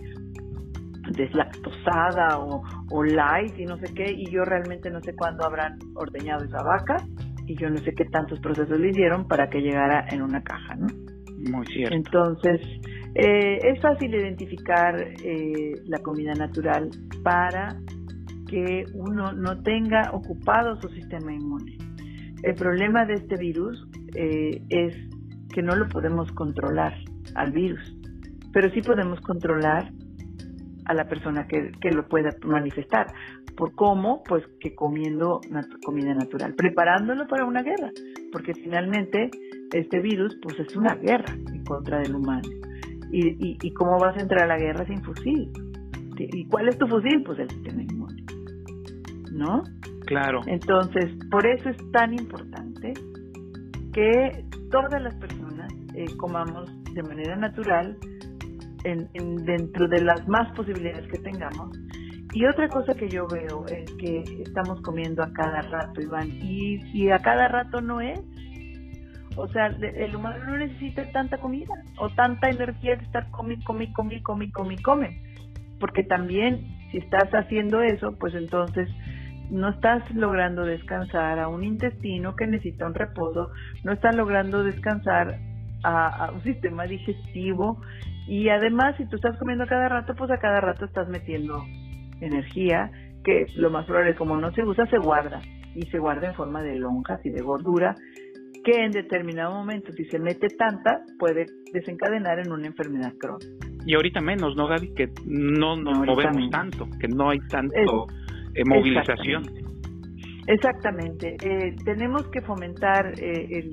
deslactosada 1.13 2.39
o, 2.39 2.63
o 2.91 3.05
light 3.05 3.59
y 3.59 3.65
no 3.65 3.77
sé 3.79 3.93
qué, 3.95 4.13
y 4.13 4.31
yo 4.31 4.45
realmente 4.45 4.91
no 4.91 5.01
sé 5.01 5.15
cuándo 5.15 5.45
habrán 5.45 5.79
ordeñado 5.95 6.45
esa 6.45 6.63
vaca 6.63 6.97
y 7.47 7.57
yo 7.57 7.71
no 7.71 7.79
sé 7.79 7.93
qué 7.95 8.05
tantos 8.07 8.41
procesos 8.41 8.79
le 8.79 8.91
hicieron 8.91 9.27
para 9.29 9.49
que 9.49 9.61
llegara 9.61 10.07
en 10.11 10.23
una 10.23 10.43
caja, 10.43 10.75
¿no? 10.75 10.89
Muy 11.51 11.67
cierto. 11.67 11.95
Entonces, 11.95 12.61
eh, 13.15 13.59
es 13.63 13.81
fácil 13.81 14.15
identificar 14.15 14.95
eh, 14.99 15.75
la 15.87 15.99
comida 16.01 16.35
natural 16.35 16.91
para 17.23 17.77
que 18.49 18.85
uno 18.95 19.33
no 19.33 19.63
tenga 19.63 20.11
ocupado 20.13 20.81
su 20.81 20.89
sistema 20.89 21.33
inmune. 21.33 21.79
El 22.43 22.55
problema 22.55 23.05
de 23.07 23.15
este 23.15 23.37
virus 23.37 23.87
eh, 24.15 24.63
es 24.69 24.95
que 25.53 25.63
no 25.63 25.75
lo 25.75 25.89
podemos 25.89 26.31
controlar 26.33 26.95
al 27.35 27.53
virus, 27.53 27.97
pero 28.53 28.71
sí 28.71 28.83
podemos 28.83 29.21
controlar 29.21 29.91
a 30.87 30.95
la 30.95 31.09
persona 31.09 31.47
que, 31.47 31.73
que 31.81 31.91
lo 31.91 32.09
pueda 32.09 32.31
manifestar. 32.45 33.07
¿Por 33.57 33.75
cómo? 33.75 34.23
Pues 34.23 34.45
que 34.61 34.75
comiendo 34.75 35.41
comida 35.85 36.15
natural, 36.15 36.55
preparándolo 36.55 37.27
para 37.27 37.45
una 37.45 37.63
guerra, 37.63 37.91
porque 38.33 38.55
finalmente 38.55 39.31
este 39.73 40.01
virus 40.01 40.37
pues 40.43 40.59
es 40.61 40.77
una 40.77 40.95
guerra 40.95 41.33
en 41.33 41.65
contra 41.65 41.99
del 42.01 42.15
humano. 42.15 42.49
¿Y, 43.11 43.29
y, 43.29 43.59
y 43.63 43.73
cómo 43.73 43.99
vas 43.99 44.17
a 44.17 44.21
entrar 44.21 44.43
a 44.43 44.47
la 44.47 44.59
guerra 44.59 44.85
sin 44.87 45.03
fusil? 45.03 45.51
¿Y 46.19 46.47
cuál 46.47 46.69
es 46.69 46.79
tu 46.79 46.87
fusil? 46.87 47.23
Pues 47.25 47.39
el 47.39 47.51
sistema 47.51 47.83
inmune. 47.83 48.25
¿No? 49.33 49.63
Claro. 50.07 50.41
Entonces, 50.47 51.13
por 51.31 51.47
eso 51.47 51.69
es 51.69 51.77
tan 51.93 52.13
importante 52.15 52.95
que 53.93 54.45
todas 54.71 55.03
las 55.03 55.15
personas 55.17 55.73
eh, 55.95 56.07
comamos 56.17 56.71
de 56.93 57.03
manera 57.03 57.37
natural 57.37 57.97
en, 58.87 59.45
dentro 59.45 59.89
de 59.89 60.03
las 60.03 60.27
más 60.29 60.51
posibilidades 60.53 61.07
que 61.11 61.19
tengamos. 61.19 61.77
Y 62.33 62.45
otra 62.45 62.69
cosa 62.69 62.95
que 62.95 63.09
yo 63.09 63.27
veo 63.27 63.65
es 63.67 63.91
que 63.93 64.21
estamos 64.43 64.81
comiendo 64.83 65.23
a 65.23 65.33
cada 65.33 65.63
rato, 65.63 66.01
Iván, 66.01 66.29
y, 66.29 66.81
y 66.93 67.11
a 67.11 67.19
cada 67.19 67.49
rato 67.49 67.81
no 67.81 68.01
es. 68.01 68.21
O 69.37 69.49
sea, 69.49 69.67
el 69.67 70.17
humano 70.17 70.45
no 70.47 70.57
necesita 70.57 71.11
tanta 71.13 71.39
comida 71.39 71.75
o 71.99 72.09
tanta 72.11 72.49
energía 72.49 72.97
de 72.97 73.05
estar 73.05 73.31
comi, 73.31 73.63
comi, 73.63 73.93
comi, 73.93 74.23
comi, 74.23 74.51
comi, 74.51 74.77
come. 74.79 75.23
Porque 75.79 76.03
también, 76.05 76.67
si 76.91 76.99
estás 76.99 77.31
haciendo 77.33 77.83
eso, 77.83 78.17
pues 78.19 78.35
entonces 78.35 78.89
no 79.51 79.69
estás 79.69 80.03
logrando 80.15 80.65
descansar 80.65 81.39
a 81.39 81.49
un 81.49 81.65
intestino 81.65 82.35
que 82.35 82.47
necesita 82.47 82.87
un 82.87 82.95
reposo, 82.95 83.51
no 83.85 83.93
estás 83.93 84.15
logrando 84.17 84.65
descansar 84.65 85.39
a, 85.85 86.33
un 86.33 86.43
sistema 86.43 86.85
digestivo 86.85 87.81
y 88.27 88.49
además 88.49 88.97
si 88.97 89.07
tú 89.09 89.17
estás 89.17 89.39
comiendo 89.39 89.65
a 89.65 89.69
cada 89.69 89.89
rato, 89.89 90.15
pues 90.17 90.31
a 90.31 90.39
cada 90.39 90.61
rato 90.61 90.85
estás 90.85 91.09
metiendo 91.09 91.63
energía 92.21 92.91
que 93.25 93.47
lo 93.57 93.71
más 93.71 93.87
probable 93.87 94.15
como 94.15 94.37
no 94.37 94.53
se 94.53 94.63
usa 94.63 94.87
se 94.87 94.99
guarda 94.99 95.41
y 95.75 95.83
se 95.83 95.99
guarda 95.99 96.29
en 96.29 96.35
forma 96.35 96.63
de 96.63 96.77
lonjas 96.77 97.21
y 97.25 97.31
de 97.31 97.43
gordura 97.43 97.95
que 98.65 98.85
en 98.85 98.91
determinado 98.91 99.55
momento 99.55 99.93
si 99.93 100.05
se 100.07 100.19
mete 100.19 100.49
tanta 100.49 101.03
puede 101.19 101.47
desencadenar 101.73 102.41
en 102.41 102.51
una 102.51 102.67
enfermedad 102.67 103.13
crónica. 103.19 103.67
Y 103.87 103.95
ahorita 103.95 104.21
menos, 104.21 104.57
¿no, 104.57 104.67
Gaby? 104.67 104.95
Que 104.95 105.09
no 105.25 105.77
nos 105.77 105.99
movemos 105.99 106.51
tanto, 106.51 106.89
que 107.01 107.07
no 107.07 107.31
hay 107.31 107.39
tanto 107.49 108.09
eh, 108.55 108.65
movilización. 108.65 109.45
Exactamente. 110.49 111.37
Eh, 111.41 111.77
tenemos 111.85 112.27
que 112.29 112.41
fomentar 112.41 113.13
eh, 113.21 113.71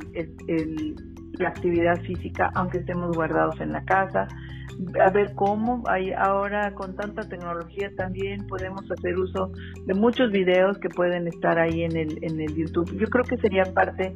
el, 0.48 0.96
la 1.34 1.50
actividad 1.50 2.00
física, 2.02 2.52
aunque 2.56 2.80
estemos 2.80 3.16
guardados 3.16 3.60
en 3.60 3.72
la 3.72 3.84
casa, 3.86 4.28
a 5.00 5.10
ver 5.12 5.34
cómo 5.36 5.84
hay 5.88 6.12
ahora 6.12 6.74
con 6.74 6.96
tanta 6.96 7.28
tecnología 7.28 7.92
también 7.96 8.48
podemos 8.48 8.90
hacer 8.92 9.18
uso 9.18 9.52
de 9.86 9.94
muchos 9.94 10.32
videos 10.32 10.78
que 10.80 10.90
pueden 10.90 11.28
estar 11.28 11.60
ahí 11.60 11.84
en 11.84 11.96
el 11.96 12.24
en 12.24 12.40
el 12.40 12.56
YouTube. 12.56 12.98
Yo 12.98 13.08
creo 13.08 13.24
que 13.24 13.38
sería 13.38 13.64
parte 13.74 14.16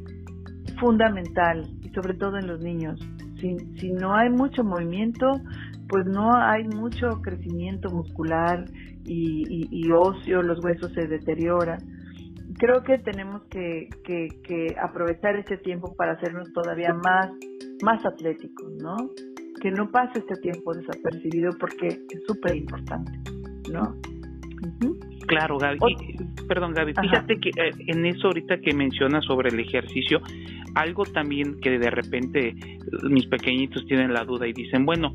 fundamental 0.80 1.68
y 1.82 1.90
sobre 1.90 2.14
todo 2.14 2.38
en 2.38 2.46
los 2.46 2.60
niños. 2.60 3.00
Si, 3.40 3.56
si 3.78 3.92
no 3.92 4.14
hay 4.14 4.30
mucho 4.30 4.64
movimiento, 4.64 5.40
pues 5.88 6.06
no 6.06 6.34
hay 6.34 6.64
mucho 6.64 7.20
crecimiento 7.22 7.90
muscular 7.90 8.64
y, 9.04 9.44
y, 9.48 9.68
y 9.70 9.90
óseo, 9.92 10.42
los 10.42 10.62
huesos 10.64 10.92
se 10.92 11.06
deterioran 11.06 11.97
creo 12.58 12.82
que 12.82 12.98
tenemos 12.98 13.42
que, 13.44 13.88
que, 14.04 14.76
aprovechar 14.82 15.36
ese 15.36 15.56
tiempo 15.58 15.94
para 15.96 16.12
hacernos 16.12 16.52
todavía 16.52 16.92
más, 16.92 17.30
más 17.82 18.04
atléticos, 18.04 18.72
¿no? 18.82 18.96
Que 19.60 19.70
no 19.70 19.90
pase 19.90 20.18
este 20.18 20.34
tiempo 20.42 20.74
desapercibido 20.74 21.52
porque 21.58 21.86
es 21.86 22.22
súper 22.26 22.56
importante, 22.56 23.12
¿no? 23.72 23.94
Claro, 25.26 25.58
Gaby. 25.58 25.78
perdón, 26.48 26.72
Gaby. 26.74 26.94
Fíjate 27.00 27.38
que 27.38 27.50
eh, 27.50 27.70
en 27.86 28.06
eso 28.06 28.28
ahorita 28.28 28.58
que 28.60 28.74
mencionas 28.74 29.24
sobre 29.24 29.50
el 29.50 29.60
ejercicio, 29.60 30.20
algo 30.74 31.04
también 31.04 31.60
que 31.60 31.78
de 31.78 31.90
repente 31.90 32.54
mis 33.08 33.26
pequeñitos 33.26 33.84
tienen 33.86 34.12
la 34.12 34.24
duda 34.24 34.46
y 34.48 34.52
dicen, 34.52 34.84
bueno, 34.84 35.12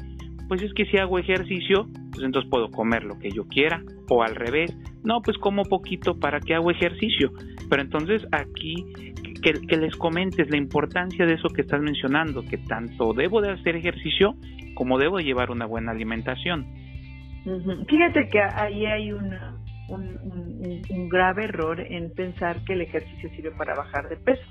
pues 0.47 0.61
es 0.61 0.73
que 0.73 0.85
si 0.85 0.97
hago 0.97 1.19
ejercicio, 1.19 1.87
pues 2.11 2.23
entonces 2.23 2.49
puedo 2.49 2.69
comer 2.69 3.03
lo 3.03 3.17
que 3.19 3.29
yo 3.29 3.47
quiera, 3.47 3.81
o 4.09 4.23
al 4.23 4.35
revés, 4.35 4.75
no, 5.03 5.21
pues 5.21 5.37
como 5.37 5.63
poquito 5.63 6.19
para 6.19 6.39
que 6.39 6.53
hago 6.53 6.71
ejercicio. 6.71 7.31
Pero 7.69 7.81
entonces 7.81 8.21
aquí 8.31 8.75
que, 9.43 9.77
les 9.77 9.95
comentes 9.95 10.49
la 10.49 10.57
importancia 10.57 11.25
de 11.25 11.33
eso 11.33 11.49
que 11.49 11.61
estás 11.61 11.81
mencionando, 11.81 12.43
que 12.43 12.57
tanto 12.57 13.13
debo 13.13 13.41
de 13.41 13.51
hacer 13.51 13.75
ejercicio 13.75 14.35
como 14.73 14.97
debo 14.97 15.17
de 15.17 15.25
llevar 15.25 15.51
una 15.51 15.65
buena 15.65 15.91
alimentación. 15.91 16.65
Fíjate 17.87 18.29
que 18.29 18.41
ahí 18.41 18.85
hay 18.85 19.11
una, 19.11 19.57
un, 19.89 21.09
grave 21.09 21.45
error 21.45 21.79
en 21.79 22.13
pensar 22.13 22.63
que 22.63 22.73
el 22.73 22.81
ejercicio 22.81 23.29
sirve 23.35 23.51
para 23.51 23.75
bajar 23.75 24.07
de 24.09 24.15
peso. 24.15 24.41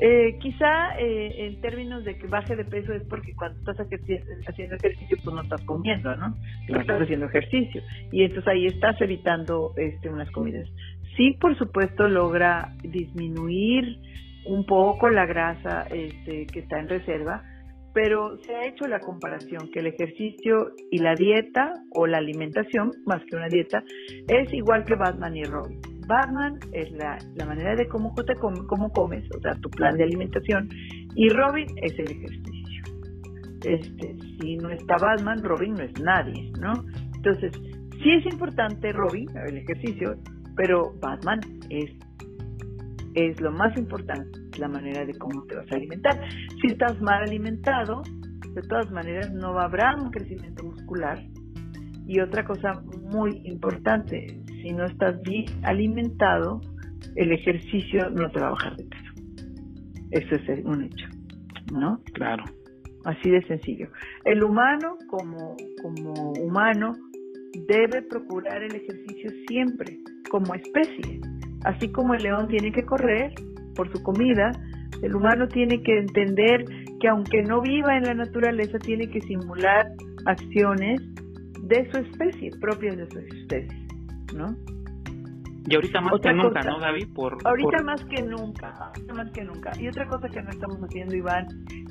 Eh, 0.00 0.38
quizá 0.40 0.98
eh, 0.98 1.46
en 1.46 1.60
términos 1.60 2.04
de 2.04 2.18
que 2.18 2.26
baje 2.26 2.56
de 2.56 2.64
peso 2.64 2.92
es 2.92 3.04
porque 3.04 3.32
cuando 3.36 3.58
estás 3.60 3.76
haciendo 3.78 4.74
ejercicio 4.74 5.16
pues 5.22 5.34
no 5.34 5.42
estás 5.42 5.60
comiendo, 5.62 6.16
¿no? 6.16 6.34
estás 6.66 7.02
haciendo 7.02 7.26
ejercicio 7.26 7.80
y 8.10 8.24
entonces 8.24 8.48
ahí 8.48 8.66
estás 8.66 9.00
evitando 9.00 9.72
este, 9.76 10.08
unas 10.08 10.30
comidas. 10.32 10.68
Sí, 11.16 11.36
por 11.40 11.56
supuesto, 11.56 12.08
logra 12.08 12.72
disminuir 12.82 13.98
un 14.46 14.66
poco 14.66 15.08
la 15.10 15.26
grasa 15.26 15.86
este, 15.92 16.46
que 16.46 16.58
está 16.58 16.80
en 16.80 16.88
reserva, 16.88 17.42
pero 17.92 18.36
se 18.38 18.54
ha 18.54 18.66
hecho 18.66 18.88
la 18.88 18.98
comparación 18.98 19.70
que 19.70 19.78
el 19.78 19.86
ejercicio 19.86 20.72
y 20.90 20.98
la 20.98 21.14
dieta 21.14 21.72
o 21.92 22.08
la 22.08 22.18
alimentación, 22.18 22.90
más 23.06 23.22
que 23.26 23.36
una 23.36 23.48
dieta, 23.48 23.84
es 24.26 24.52
igual 24.52 24.84
que 24.84 24.96
Batman 24.96 25.36
y 25.36 25.44
Robin. 25.44 25.93
Batman 26.06 26.58
es 26.72 26.90
la, 26.92 27.18
manera 27.46 27.74
de 27.76 27.88
cómo, 27.88 28.14
te 28.14 28.34
cómo 28.34 28.92
comes, 28.92 29.24
o 29.36 29.40
sea, 29.40 29.54
tu 29.54 29.70
plan 29.70 29.96
de 29.96 30.04
alimentación, 30.04 30.68
y 31.14 31.28
Robin 31.30 31.66
es 31.82 31.98
el 31.98 32.10
ejercicio. 32.10 32.82
Este, 33.62 34.16
si 34.40 34.56
no 34.56 34.70
está 34.70 34.96
Batman, 34.98 35.42
Robin 35.42 35.74
no 35.74 35.82
es 35.82 36.00
nadie, 36.00 36.52
¿no? 36.60 36.72
Entonces, 37.16 37.52
sí 38.02 38.10
es 38.10 38.26
importante 38.26 38.92
Robin, 38.92 39.28
el 39.36 39.56
ejercicio, 39.58 40.16
pero 40.56 40.92
Batman 41.00 41.40
es, 41.70 41.90
es 43.14 43.40
lo 43.40 43.50
más 43.52 43.76
importante 43.76 44.44
la 44.58 44.68
manera 44.68 45.04
de 45.04 45.14
cómo 45.14 45.44
te 45.44 45.56
vas 45.56 45.70
a 45.70 45.76
alimentar. 45.76 46.20
Si 46.60 46.68
estás 46.68 47.00
mal 47.00 47.22
alimentado, 47.22 48.02
de 48.54 48.62
todas 48.62 48.90
maneras 48.90 49.32
no 49.32 49.58
habrá 49.58 49.96
un 49.96 50.10
crecimiento 50.10 50.64
muscular. 50.64 51.18
Y 52.06 52.20
otra 52.20 52.44
cosa 52.44 52.82
muy 53.10 53.40
importante, 53.44 54.43
si 54.64 54.72
no 54.72 54.86
estás 54.86 55.20
bien 55.20 55.44
alimentado, 55.62 56.58
el 57.16 57.32
ejercicio 57.32 58.08
no 58.08 58.30
te 58.30 58.40
va 58.40 58.46
a 58.46 58.50
bajar 58.52 58.76
de 58.76 58.84
peso. 58.84 59.12
Eso 60.10 60.34
es 60.36 60.64
un 60.64 60.84
hecho, 60.84 61.06
¿no? 61.70 62.00
Claro. 62.14 62.44
Así 63.04 63.28
de 63.28 63.42
sencillo. 63.46 63.88
El 64.24 64.42
humano, 64.42 64.96
como, 65.08 65.54
como 65.82 66.32
humano, 66.40 66.94
debe 67.68 68.00
procurar 68.08 68.62
el 68.62 68.74
ejercicio 68.74 69.30
siempre, 69.46 69.98
como 70.30 70.54
especie. 70.54 71.20
Así 71.64 71.92
como 71.92 72.14
el 72.14 72.22
león 72.22 72.48
tiene 72.48 72.72
que 72.72 72.86
correr, 72.86 73.34
por 73.76 73.92
su 73.92 74.02
comida, 74.02 74.50
el 75.02 75.14
humano 75.14 75.46
tiene 75.46 75.82
que 75.82 75.98
entender 75.98 76.64
que 77.00 77.08
aunque 77.08 77.42
no 77.42 77.60
viva 77.60 77.98
en 77.98 78.04
la 78.04 78.14
naturaleza, 78.14 78.78
tiene 78.78 79.10
que 79.10 79.20
simular 79.20 79.92
acciones 80.24 81.02
de 81.64 81.86
su 81.90 81.98
especie, 81.98 82.50
propias 82.62 82.96
de 82.96 83.10
su 83.10 83.18
especie, 83.18 83.83
¿no? 84.34 84.56
Y 85.66 85.74
ahorita 85.76 86.00
más 86.02 86.20
que 86.20 86.32
nunca, 86.34 86.60
¿no, 86.60 86.78
Gaby? 86.78 87.06
Por, 87.06 87.38
ahorita 87.42 87.82
más 87.84 88.04
que 88.04 88.22
nunca, 88.22 88.92
más 89.14 89.30
que 89.30 89.44
nunca. 89.44 89.72
Y 89.80 89.88
otra 89.88 90.06
cosa 90.06 90.28
que 90.28 90.42
no 90.42 90.50
estamos 90.50 90.78
haciendo, 90.82 91.16
Iván, 91.16 91.46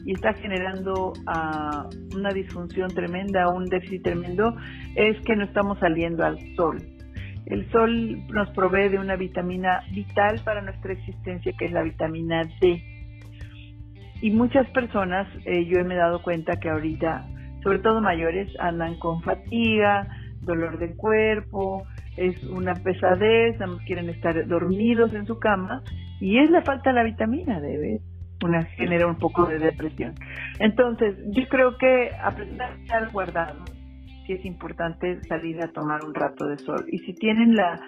y 0.06 0.14
está 0.14 0.34
generando 0.34 1.14
uh, 1.14 2.16
una 2.16 2.30
disfunción 2.30 2.90
tremenda, 2.94 3.50
un 3.50 3.66
déficit 3.66 4.04
tremendo, 4.04 4.56
es 4.96 5.20
que 5.26 5.36
no 5.36 5.46
estamos 5.46 5.80
saliendo 5.80 6.24
al 6.24 6.38
sol. 6.56 6.78
El 7.48 7.70
sol 7.72 8.28
nos 8.28 8.50
provee 8.52 8.90
de 8.90 9.00
una 9.00 9.16
vitamina 9.16 9.82
vital 9.92 10.40
para 10.46 10.62
nuestra 10.62 10.94
existencia, 10.94 11.52
que 11.58 11.66
es 11.66 11.72
la 11.72 11.82
vitamina 11.82 12.44
D. 12.62 12.82
Y 14.22 14.32
muchas 14.32 14.70
personas, 14.70 15.28
eh, 15.46 15.66
yo 15.66 15.84
me 15.84 15.96
he 15.96 15.98
dado 15.98 16.22
cuenta 16.22 16.60
que 16.60 16.70
ahorita, 16.70 17.26
sobre 17.64 17.80
todo 17.80 18.02
mayores, 18.02 18.50
andan 18.60 19.00
con 19.00 19.22
fatiga, 19.24 20.08
dolor 20.42 20.78
de 20.78 20.96
cuerpo, 20.96 21.86
es 22.18 22.44
una 22.44 22.74
pesadez, 22.76 23.58
quieren 23.86 24.10
estar 24.10 24.48
dormidos 24.48 25.14
en 25.14 25.26
su 25.26 25.40
cama 25.40 25.84
y 26.20 26.38
es 26.40 26.50
la 26.50 26.62
falta 26.62 26.92
de 26.92 26.96
la 26.96 27.04
vitamina 27.04 27.60
D, 27.60 28.02
Una 28.44 28.64
genera 28.64 29.08
un 29.08 29.18
poco 29.18 29.46
de 29.46 29.60
depresión. 29.60 30.14
Entonces, 30.60 31.16
yo 31.32 31.48
creo 31.50 31.78
que 31.78 32.12
aprender 32.22 32.62
a 32.62 32.74
estar 32.76 33.12
guardado 33.12 33.64
sí 34.26 34.34
es 34.34 34.46
importante 34.46 35.22
salir 35.24 35.62
a 35.62 35.68
tomar 35.72 36.04
un 36.06 36.14
rato 36.14 36.46
de 36.48 36.58
sol. 36.58 36.86
Y 36.90 37.00
si 37.00 37.14
tienen 37.14 37.56
la, 37.56 37.80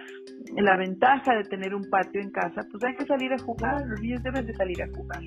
la 0.58 0.78
ventaja 0.78 1.36
de 1.36 1.44
tener 1.46 1.74
un 1.74 1.90
patio 1.90 2.22
en 2.22 2.32
casa, 2.32 2.62
pues 2.72 2.84
hay 2.84 2.96
que 2.96 3.06
salir 3.06 3.32
a 3.34 3.38
jugar, 3.40 3.86
los 3.88 4.02
niños 4.02 4.22
deben 4.24 4.46
de 4.46 4.54
salir 4.54 4.82
a 4.84 4.88
jugar, 4.88 5.22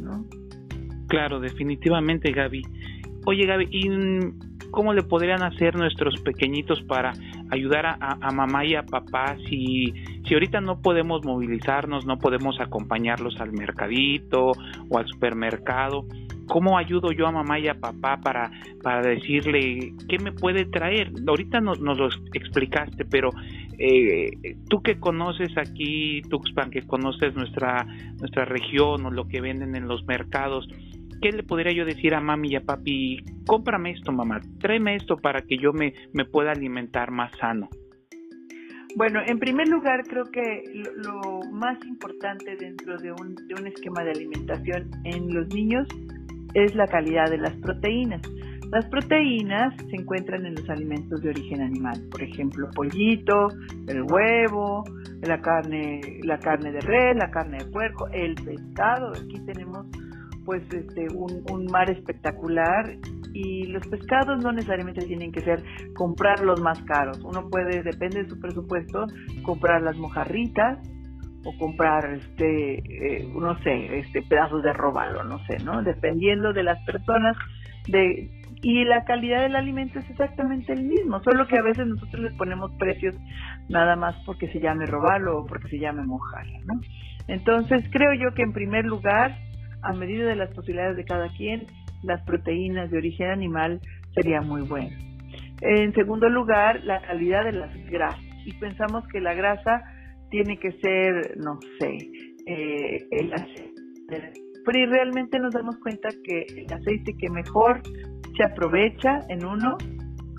¿no? 0.00 0.26
Claro, 1.08 1.40
definitivamente, 1.40 2.32
Gaby. 2.32 2.62
Oye, 3.26 3.46
Gaby, 3.46 3.68
¿y 3.70 4.70
cómo 4.70 4.92
le 4.92 5.02
podrían 5.02 5.42
hacer 5.42 5.76
nuestros 5.76 6.20
pequeñitos 6.22 6.82
para 6.82 7.12
ayudar 7.50 7.86
a, 7.86 7.96
a, 8.00 8.30
mamá 8.32 8.64
y 8.64 8.74
a 8.74 8.82
papá 8.82 9.36
si, 9.48 9.92
si 10.26 10.34
ahorita 10.34 10.60
no 10.60 10.80
podemos 10.80 11.24
movilizarnos, 11.24 12.06
no 12.06 12.18
podemos 12.18 12.60
acompañarlos 12.60 13.40
al 13.40 13.52
mercadito 13.52 14.52
o 14.88 14.98
al 14.98 15.06
supermercado? 15.06 16.04
¿Cómo 16.46 16.78
ayudo 16.78 17.10
yo 17.10 17.26
a 17.26 17.32
mamá 17.32 17.58
y 17.58 17.68
a 17.68 17.74
papá 17.74 18.20
para, 18.22 18.50
para 18.82 19.02
decirle 19.02 19.92
qué 20.08 20.18
me 20.18 20.30
puede 20.30 20.64
traer? 20.64 21.12
Ahorita 21.26 21.60
nos, 21.60 21.80
nos 21.80 21.98
lo 21.98 22.08
explicaste, 22.34 23.04
pero 23.04 23.30
eh, 23.78 24.56
tú 24.68 24.80
que 24.80 24.98
conoces 24.98 25.56
aquí 25.58 26.22
Tuxpan, 26.22 26.70
que 26.70 26.82
conoces 26.82 27.34
nuestra, 27.34 27.84
nuestra 28.18 28.44
región 28.44 29.04
o 29.06 29.10
lo 29.10 29.26
que 29.26 29.40
venden 29.40 29.74
en 29.74 29.88
los 29.88 30.04
mercados, 30.06 30.68
¿qué 31.20 31.30
le 31.30 31.42
podría 31.42 31.72
yo 31.72 31.84
decir 31.84 32.14
a 32.14 32.20
mami 32.20 32.50
y 32.50 32.56
a 32.56 32.60
papi? 32.60 33.18
Cómprame 33.46 33.92
esto, 33.92 34.12
mamá, 34.12 34.40
tráeme 34.60 34.96
esto 34.96 35.16
para 35.16 35.42
que 35.42 35.56
yo 35.58 35.72
me, 35.72 35.94
me 36.12 36.24
pueda 36.24 36.52
alimentar 36.52 37.10
más 37.10 37.30
sano. 37.38 37.68
Bueno, 38.96 39.20
en 39.26 39.38
primer 39.38 39.68
lugar, 39.68 40.04
creo 40.08 40.24
que 40.24 40.62
lo, 41.04 41.40
más 41.52 41.84
importante 41.84 42.56
dentro 42.56 42.96
de 42.96 43.12
un, 43.12 43.34
de 43.34 43.54
un 43.54 43.66
esquema 43.66 44.02
de 44.02 44.12
alimentación 44.12 44.90
en 45.04 45.34
los 45.34 45.48
niños 45.54 45.86
es 46.54 46.74
la 46.74 46.86
calidad 46.86 47.28
de 47.30 47.36
las 47.36 47.54
proteínas. 47.56 48.22
Las 48.72 48.86
proteínas 48.86 49.74
se 49.90 49.96
encuentran 49.96 50.46
en 50.46 50.54
los 50.54 50.68
alimentos 50.70 51.20
de 51.20 51.28
origen 51.28 51.60
animal, 51.60 52.00
por 52.10 52.22
ejemplo, 52.22 52.68
pollito, 52.74 53.48
el 53.86 54.02
huevo, 54.10 54.82
la 55.22 55.40
carne, 55.40 56.00
la 56.22 56.38
carne 56.38 56.72
de 56.72 56.80
res, 56.80 57.16
la 57.16 57.30
carne 57.30 57.58
de 57.58 57.66
puerco, 57.66 58.08
el 58.12 58.34
pescado. 58.34 59.12
Aquí 59.12 59.38
tenemos 59.44 59.86
pues 60.46 60.62
este 60.72 61.08
un, 61.10 61.44
un 61.52 61.66
mar 61.66 61.90
espectacular 61.90 62.96
y 63.34 63.66
los 63.66 63.86
pescados 63.88 64.42
no 64.42 64.52
necesariamente 64.52 65.04
tienen 65.04 65.30
que 65.30 65.42
ser 65.42 65.62
comprar 65.94 66.40
los 66.40 66.60
más 66.62 66.80
caros. 66.84 67.20
Uno 67.22 67.50
puede, 67.50 67.82
depende 67.82 68.22
de 68.22 68.28
su 68.30 68.40
presupuesto, 68.40 69.06
comprar 69.44 69.82
las 69.82 69.96
mojarritas, 69.96 70.78
o 71.46 71.56
comprar 71.58 72.12
este 72.12 72.74
eh, 72.78 73.28
no 73.32 73.56
sé 73.62 73.98
este 73.98 74.22
pedazos 74.22 74.62
de 74.62 74.72
robalo 74.72 75.22
no 75.22 75.38
sé 75.46 75.58
no 75.64 75.82
dependiendo 75.82 76.52
de 76.52 76.64
las 76.64 76.84
personas 76.84 77.36
de 77.86 78.30
y 78.62 78.84
la 78.84 79.04
calidad 79.04 79.42
del 79.42 79.54
alimento 79.54 80.00
es 80.00 80.10
exactamente 80.10 80.72
el 80.72 80.82
mismo 80.82 81.22
solo 81.22 81.46
que 81.46 81.56
a 81.56 81.62
veces 81.62 81.86
nosotros 81.86 82.22
les 82.22 82.34
ponemos 82.34 82.72
precios 82.78 83.14
nada 83.68 83.94
más 83.94 84.16
porque 84.26 84.48
se 84.48 84.58
llame 84.58 84.86
robalo 84.86 85.38
o 85.38 85.46
porque 85.46 85.68
se 85.68 85.78
llame 85.78 86.02
mojarra 86.02 86.58
no 86.64 86.80
entonces 87.28 87.84
creo 87.92 88.12
yo 88.14 88.34
que 88.34 88.42
en 88.42 88.52
primer 88.52 88.84
lugar 88.84 89.36
a 89.86 89.92
medida 89.92 90.26
de 90.26 90.36
las 90.36 90.50
posibilidades 90.54 90.96
de 90.96 91.04
cada 91.04 91.28
quien 91.36 91.66
las 92.02 92.22
proteínas 92.22 92.90
de 92.90 92.98
origen 92.98 93.30
animal 93.30 93.80
sería 94.14 94.40
muy 94.40 94.62
bueno 94.62 95.06
en 95.60 95.94
segundo 95.94 96.28
lugar 96.28 96.82
la 96.84 97.00
calidad 97.02 97.44
de 97.44 97.52
las 97.52 97.74
grasas 97.90 98.20
y 98.44 98.52
pensamos 98.54 99.04
que 99.08 99.20
la 99.20 99.34
grasa 99.34 99.82
tiene 100.30 100.58
que 100.58 100.72
ser, 100.72 101.36
no 101.38 101.58
sé, 101.78 101.96
eh, 102.46 103.06
el 103.10 103.32
aceite. 103.32 103.72
Pero 104.64 104.90
realmente 104.90 105.38
nos 105.38 105.54
damos 105.54 105.76
cuenta 105.78 106.08
que 106.24 106.46
el 106.56 106.72
aceite 106.72 107.14
que 107.18 107.30
mejor 107.30 107.82
se 108.36 108.44
aprovecha 108.44 109.20
en 109.28 109.44
uno 109.44 109.76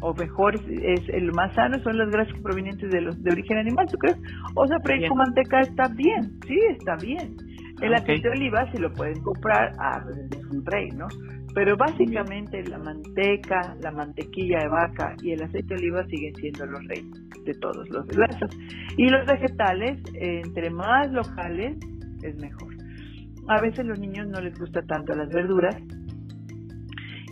o 0.01 0.13
mejor 0.13 0.55
es 0.55 1.01
el 1.10 1.31
más 1.31 1.53
sano 1.55 1.79
son 1.79 1.97
las 1.97 2.10
grasas 2.12 2.39
provenientes 2.41 2.91
de 2.91 3.01
los 3.01 3.21
de 3.23 3.31
origen 3.31 3.57
animal, 3.57 3.88
¿tú 3.89 3.97
crees? 3.97 4.17
O 4.55 4.67
sea, 4.67 4.77
pero 4.83 5.07
con 5.10 5.17
manteca 5.17 5.62
está 5.62 5.88
bien, 5.88 6.39
sí, 6.45 6.60
está 6.69 6.95
bien. 6.97 7.36
El 7.82 7.94
aceite 7.94 8.28
de 8.28 8.36
oliva 8.36 8.72
si 8.72 8.80
lo 8.80 8.92
pueden 8.94 9.22
comprar, 9.22 9.72
es 10.32 10.46
un 10.46 10.66
rey, 10.66 10.90
¿no? 10.92 11.08
Pero 11.54 11.78
básicamente 11.78 12.63
la 12.63 12.80
manteca, 12.80 13.76
la 13.82 13.92
mantequilla 13.92 14.60
de 14.60 14.68
vaca 14.68 15.16
y 15.22 15.32
el 15.32 15.44
aceite 15.44 15.76
de 15.76 15.82
oliva 15.82 16.06
siguen 16.08 16.36
siendo 16.36 16.66
los 16.66 16.84
reyes 16.88 17.06
de 17.46 17.54
todos 17.56 17.88
los 17.90 18.06
grasas. 18.08 18.50
Y 18.98 19.08
los 19.10 19.26
vegetales, 19.26 20.00
entre 20.16 20.70
más 20.70 21.12
locales, 21.12 21.78
es 22.24 22.36
mejor. 22.38 22.76
A 23.48 23.62
veces 23.62 23.86
los 23.86 24.00
niños 24.00 24.28
no 24.28 24.42
les 24.42 24.58
gusta 24.60 24.82
tanto 24.84 25.13
las 25.13 25.30
verduras. 25.30 25.76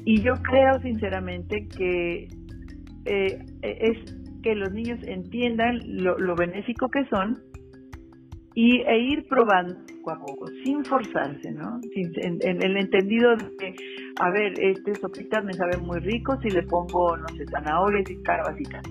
Y 0.05 0.21
yo 0.21 0.33
creo 0.43 0.79
sinceramente 0.81 1.67
que 1.75 2.27
eh, 3.05 3.45
es 3.61 4.15
que 4.43 4.55
los 4.55 4.71
niños 4.71 4.99
entiendan 5.07 5.79
lo, 5.87 6.17
lo 6.19 6.35
benéfico 6.35 6.87
que 6.89 7.03
son 7.09 7.39
y, 8.55 8.81
e 8.81 8.99
ir 8.99 9.27
probando 9.27 9.75
poco 9.97 10.11
a 10.11 10.19
poco, 10.19 10.47
sin 10.63 10.83
forzarse, 10.85 11.51
¿no? 11.51 11.79
en, 11.93 12.63
el 12.63 12.77
entendido 12.77 13.35
de 13.35 13.45
que, 13.57 13.75
a 14.19 14.31
ver, 14.31 14.53
este 14.59 14.95
sopita 14.95 15.41
me 15.41 15.53
sabe 15.53 15.77
muy 15.77 15.99
rico 15.99 16.37
si 16.41 16.49
le 16.49 16.63
pongo, 16.63 17.17
no 17.17 17.27
sé, 17.29 17.45
zanahorias 17.51 18.09
y 18.09 18.23
calabacitas. 18.23 18.83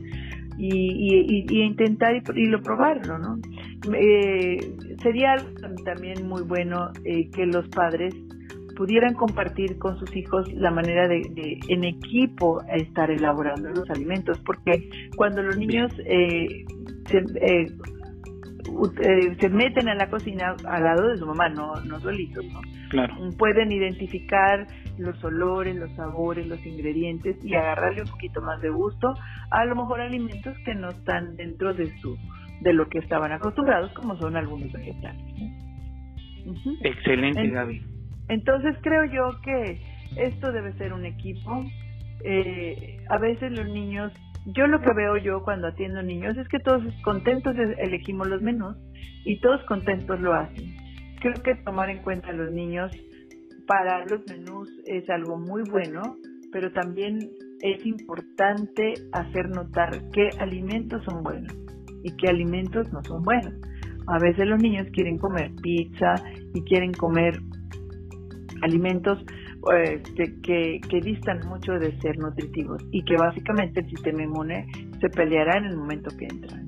y, 0.57 1.47
y, 1.51 1.63
intentar 1.63 2.15
y, 2.15 2.47
lo 2.47 2.63
probarlo, 2.63 3.19
¿no? 3.19 3.39
Eh, 3.93 4.59
sería 5.03 5.37
también 5.85 6.27
muy 6.27 6.43
bueno 6.43 6.91
eh, 7.05 7.29
que 7.31 7.47
los 7.47 7.69
padres 7.69 8.15
pudieran 8.77 9.15
compartir 9.15 9.79
con 9.79 9.99
sus 9.99 10.15
hijos 10.17 10.53
la 10.53 10.71
manera 10.71 11.09
de, 11.09 11.23
en 11.69 11.85
equipo 11.85 12.63
estar 12.75 13.11
elaborando 13.11 13.71
los 13.71 13.89
alimentos, 13.91 14.39
porque 14.45 14.89
cuando 15.17 15.43
los 15.43 15.57
niños 15.57 15.93
eh, 16.07 16.65
se, 17.07 17.25
eh, 19.01 19.37
se, 19.39 19.49
meten 19.49 19.89
a 19.89 19.95
la 19.95 20.09
cocina 20.09 20.55
al 20.67 20.85
lado 20.85 21.09
de 21.11 21.19
su 21.19 21.27
mamá, 21.27 21.49
no, 21.49 21.75
no 21.85 22.01
solitos, 22.01 22.45
¿no? 22.47 22.61
Claro. 22.91 23.15
Pueden 23.39 23.73
identificar 23.73 24.67
los 24.99 25.23
olores, 25.25 25.77
los 25.77 25.91
sabores, 25.93 26.47
los 26.47 26.65
ingredientes 26.65 27.37
y 27.45 27.55
agarrarle 27.55 28.03
un 28.03 28.09
poquito 28.09 28.41
más 28.41 28.61
de 28.61 28.71
gusto 28.71 29.15
a 29.51 29.65
lo 29.65 29.75
mejor 29.75 30.01
alimentos 30.01 30.57
que 30.65 30.75
no 30.75 30.89
están 30.91 31.37
dentro 31.37 31.75
de 31.75 31.87
su 32.01 32.17
de 32.61 32.73
lo 32.73 32.89
que 32.89 32.99
estaban 32.99 33.31
acostumbrados, 33.33 33.93
como 33.93 34.17
son 34.17 34.37
algunos 34.37 34.73
vegetales. 34.73 35.23
Excelente, 36.83 37.49
Gaby. 37.49 37.83
Entonces 38.29 38.77
creo 38.83 39.05
yo 39.05 39.41
que 39.43 39.81
esto 40.17 40.53
debe 40.53 40.73
ser 40.75 40.93
un 40.93 41.05
equipo. 41.05 41.65
Eh, 42.25 43.05
a 43.11 43.19
veces 43.19 43.53
los 43.53 43.69
niños, 43.69 44.13
yo 44.47 44.67
lo 44.67 44.81
que 44.81 44.93
veo 44.93 45.17
yo 45.17 45.43
cuando 45.43 45.69
atiendo 45.69 46.03
niños 46.03 46.37
es 46.37 46.49
que 46.49 46.59
todos 46.59 46.83
contentos 47.03 47.57
elegimos 47.79 48.29
los 48.29 48.43
menús 48.43 48.77
y 49.25 49.41
todos 49.41 49.63
contentos 49.67 50.21
lo 50.21 50.35
hacen. 50.35 50.77
Creo 51.21 51.35
que 51.43 51.55
tomar 51.65 51.89
en 51.89 52.03
cuenta 52.03 52.29
a 52.29 52.33
los 52.33 52.53
niños 52.53 52.91
para 53.67 54.05
los 54.05 54.21
menús 54.29 54.69
es 54.87 55.09
algo 55.09 55.39
muy 55.39 55.63
bueno, 55.71 56.03
pero 56.53 56.71
también 56.73 57.19
es 57.63 57.87
importante 57.87 58.95
hacer 59.13 59.49
notar 59.49 60.03
qué 60.13 60.29
alimentos 60.39 61.03
son 61.05 61.23
buenos 61.23 61.55
y 62.03 62.15
qué 62.17 62.29
alimentos 62.29 62.93
no 62.93 63.03
son 63.05 63.23
buenos. 63.23 63.55
A 64.07 64.19
veces 64.19 64.47
los 64.47 64.61
niños 64.61 64.87
quieren 64.93 65.17
comer 65.17 65.51
pizza 65.63 66.15
y 66.53 66.63
quieren 66.65 66.93
comer 66.93 67.41
alimentos 68.61 69.25
este, 69.73 70.41
que, 70.43 70.81
que 70.89 71.01
distan 71.01 71.41
mucho 71.49 71.73
de 71.73 71.99
ser 72.01 72.19
nutritivos 72.19 72.83
y 72.91 73.03
que 73.05 73.17
básicamente 73.17 73.81
el 73.81 73.91
sistema 73.91 74.23
inmune 74.23 74.67
se 75.01 75.09
peleará 75.09 75.59
en 75.59 75.67
el 75.67 75.77
momento 75.77 76.11
que 76.17 76.27
entran. 76.27 76.67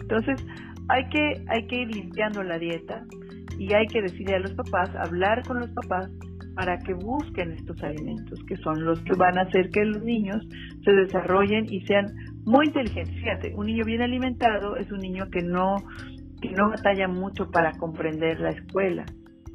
Entonces, 0.00 0.44
hay 0.88 1.08
que, 1.08 1.44
hay 1.48 1.66
que 1.66 1.82
ir 1.82 1.94
limpiando 1.94 2.42
la 2.42 2.58
dieta 2.58 3.04
y 3.58 3.72
hay 3.72 3.86
que 3.86 4.02
decirle 4.02 4.36
a 4.36 4.40
los 4.40 4.52
papás, 4.52 4.90
hablar 4.96 5.42
con 5.46 5.60
los 5.60 5.70
papás 5.70 6.10
para 6.54 6.78
que 6.78 6.94
busquen 6.94 7.52
estos 7.52 7.82
alimentos, 7.82 8.42
que 8.48 8.56
son 8.56 8.84
los 8.84 9.00
que 9.02 9.14
van 9.14 9.36
a 9.38 9.42
hacer 9.42 9.68
que 9.70 9.84
los 9.84 10.02
niños 10.02 10.42
se 10.84 10.92
desarrollen 10.92 11.66
y 11.68 11.84
sean 11.86 12.06
muy 12.44 12.66
inteligentes. 12.66 13.14
Fíjate, 13.14 13.54
un 13.54 13.66
niño 13.66 13.84
bien 13.84 14.00
alimentado 14.00 14.76
es 14.76 14.90
un 14.90 14.98
niño 14.98 15.28
que 15.30 15.42
no, 15.42 15.76
que 16.40 16.50
no 16.52 16.70
batalla 16.70 17.08
mucho 17.08 17.50
para 17.50 17.72
comprender 17.72 18.40
la 18.40 18.50
escuela. 18.50 19.04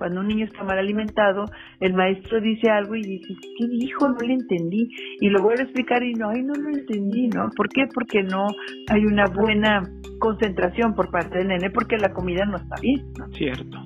Cuando 0.02 0.22
un 0.22 0.30
niño 0.30 0.46
está 0.46 0.64
mal 0.64 0.80
alimentado, 0.80 1.46
el 1.80 1.94
maestro 1.94 2.42
dice 2.42 2.72
algo 2.72 2.96
y 2.96 3.04
dice, 3.04 3.36
¿qué 3.56 3.68
dijo? 3.68 4.10
No 4.10 4.18
le 4.26 4.34
entendí. 4.34 4.90
Y 5.20 5.30
lo 5.30 5.44
vuelve 5.44 5.62
a 5.62 5.66
explicar 5.66 6.02
y 6.02 6.16
no, 6.16 6.30
ay, 6.30 6.42
no 6.42 6.56
lo 6.56 6.70
entendí, 6.70 7.28
¿no? 7.28 7.52
¿Por 7.56 7.70
qué? 7.70 7.84
Porque 7.94 8.24
no 8.24 8.48
hay 8.90 9.06
una 9.06 9.26
buena 9.28 9.84
concentración 10.18 10.96
por 10.96 11.12
parte 11.12 11.38
del 11.38 11.50
nene, 11.50 11.70
porque 11.70 11.98
la 11.98 12.12
comida 12.14 12.46
no 12.46 12.58
está 12.58 12.78
bien, 12.82 13.14
¿no? 13.20 13.28
Cierto. 13.38 13.78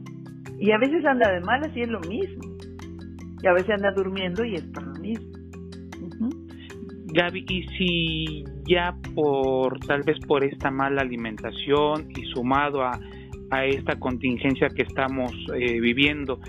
Y 0.58 0.72
a 0.72 0.78
veces 0.78 1.04
anda 1.04 1.30
de 1.34 1.42
malas 1.42 1.76
y 1.76 1.82
es 1.82 1.90
lo 1.90 2.00
mismo. 2.00 2.44
Y 3.44 3.48
a 3.48 3.52
veces 3.52 3.72
anda 3.72 3.92
durmiendo 3.92 4.46
y 4.46 4.56
es 4.56 4.64
por 4.68 4.88
lo 4.88 4.94
mismo. 5.02 5.28
Gaby, 7.08 7.46
y 7.50 7.64
si 7.78 8.44
ya 8.70 8.96
por, 9.14 9.82
tal 9.82 10.04
vez 10.04 10.18
por 10.26 10.46
esta 10.46 10.72
mala 10.72 11.02
alimentación 11.02 12.08
y 12.16 12.24
sumado 12.34 12.84
a 12.84 12.98
a 13.52 13.66
esta 13.66 13.98
contingencia 13.98 14.70
que 14.70 14.84
estamos 14.84 15.32
eh, 15.56 15.80
viviendo. 15.80 16.40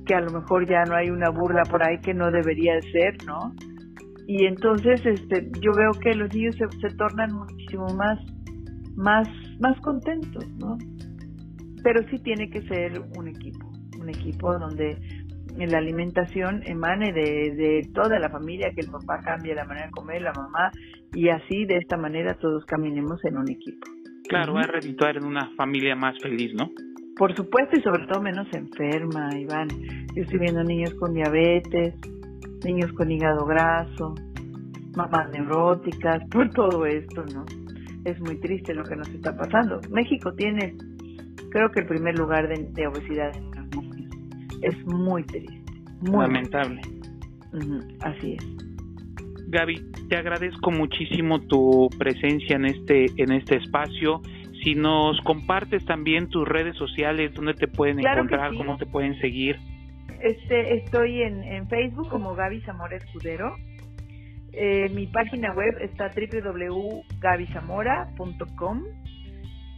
que 0.04 0.14
a 0.14 0.20
lo 0.20 0.30
mejor 0.30 0.68
ya 0.68 0.84
no 0.84 0.94
hay 0.94 1.08
una 1.08 1.30
burla 1.30 1.62
por 1.62 1.82
ahí 1.82 1.98
que 2.00 2.12
no 2.12 2.30
debería 2.30 2.78
ser, 2.92 3.16
¿no? 3.24 3.54
Y 4.26 4.44
entonces 4.44 5.00
este, 5.06 5.50
yo 5.62 5.72
veo 5.72 5.92
que 5.92 6.14
los 6.14 6.32
niños 6.34 6.56
se, 6.56 6.88
tornan 6.96 7.32
muchísimo 7.32 7.86
más, 7.94 8.18
más, 8.96 9.26
más 9.60 9.80
contentos, 9.80 10.46
¿no? 10.58 10.76
Pero 11.82 12.02
sí 12.10 12.18
tiene 12.18 12.50
que 12.50 12.60
ser 12.68 13.00
un 13.16 13.28
equipo, 13.28 13.66
un 13.98 14.10
equipo 14.10 14.58
donde 14.58 14.98
la 15.56 15.78
alimentación 15.78 16.62
emane 16.66 17.14
de 17.14 17.88
toda 17.94 18.18
la 18.18 18.28
familia, 18.28 18.72
que 18.74 18.82
el 18.82 18.90
papá 18.90 19.20
cambie 19.24 19.54
la 19.54 19.64
manera 19.64 19.86
de 19.86 19.92
comer, 19.92 20.20
la 20.20 20.34
mamá, 20.34 20.70
y 21.14 21.30
así 21.30 21.64
de 21.64 21.78
esta 21.78 21.96
manera 21.96 22.34
todos 22.34 22.66
caminemos 22.66 23.24
en 23.24 23.38
un 23.38 23.50
equipo. 23.50 23.86
Claro, 24.28 24.54
va 24.54 24.62
a 24.62 24.66
redituar 24.66 25.16
en 25.16 25.24
una 25.24 25.50
familia 25.56 25.94
más 25.94 26.18
feliz, 26.20 26.54
¿no? 26.54 26.70
Por 27.16 27.34
supuesto, 27.36 27.78
y 27.78 27.82
sobre 27.82 28.06
todo 28.06 28.20
menos 28.22 28.46
enferma, 28.52 29.28
Iván. 29.38 29.68
Yo 30.14 30.22
estoy 30.22 30.38
viendo 30.38 30.64
niños 30.64 30.94
con 30.94 31.14
diabetes, 31.14 31.94
niños 32.64 32.92
con 32.94 33.10
hígado 33.10 33.44
graso, 33.44 34.14
mamás 34.96 35.30
neuróticas, 35.30 36.22
por 36.30 36.50
todo 36.50 36.86
esto, 36.86 37.24
¿no? 37.34 37.44
Es 38.04 38.18
muy 38.20 38.36
triste 38.40 38.74
lo 38.74 38.84
que 38.84 38.96
nos 38.96 39.08
está 39.08 39.36
pasando. 39.36 39.80
México 39.90 40.32
tiene, 40.34 40.76
creo 41.50 41.70
que 41.70 41.80
el 41.80 41.86
primer 41.86 42.18
lugar 42.18 42.48
de, 42.48 42.86
obesidad 42.86 43.34
en 43.36 43.50
los 43.50 43.84
niños. 43.96 44.14
Es 44.62 44.86
muy 44.86 45.22
triste. 45.24 45.62
Muy 46.00 46.26
Lamentable. 46.26 46.80
Así 48.00 48.32
es. 48.32 48.73
Gaby, 49.54 49.80
te 50.08 50.16
agradezco 50.16 50.72
muchísimo 50.72 51.40
tu 51.40 51.88
presencia 51.96 52.56
en 52.56 52.66
este 52.66 53.06
en 53.16 53.32
este 53.32 53.56
espacio. 53.56 54.20
Si 54.64 54.74
nos 54.74 55.20
compartes 55.20 55.84
también 55.84 56.28
tus 56.28 56.48
redes 56.48 56.76
sociales, 56.76 57.32
dónde 57.34 57.54
te 57.54 57.68
pueden 57.68 58.00
encontrar, 58.00 58.52
cómo 58.56 58.76
te 58.76 58.86
pueden 58.86 59.16
seguir. 59.20 59.60
Este, 60.20 60.78
estoy 60.78 61.22
en, 61.22 61.68
Facebook 61.68 62.08
como 62.08 62.34
Gaby 62.34 62.62
Zamora 62.62 62.96
Escudero. 62.96 63.54
Eh, 64.52 64.90
mi 64.92 65.06
página 65.06 65.52
web 65.52 65.76
está 65.80 66.10
www.gabizamora.com. 66.10 68.82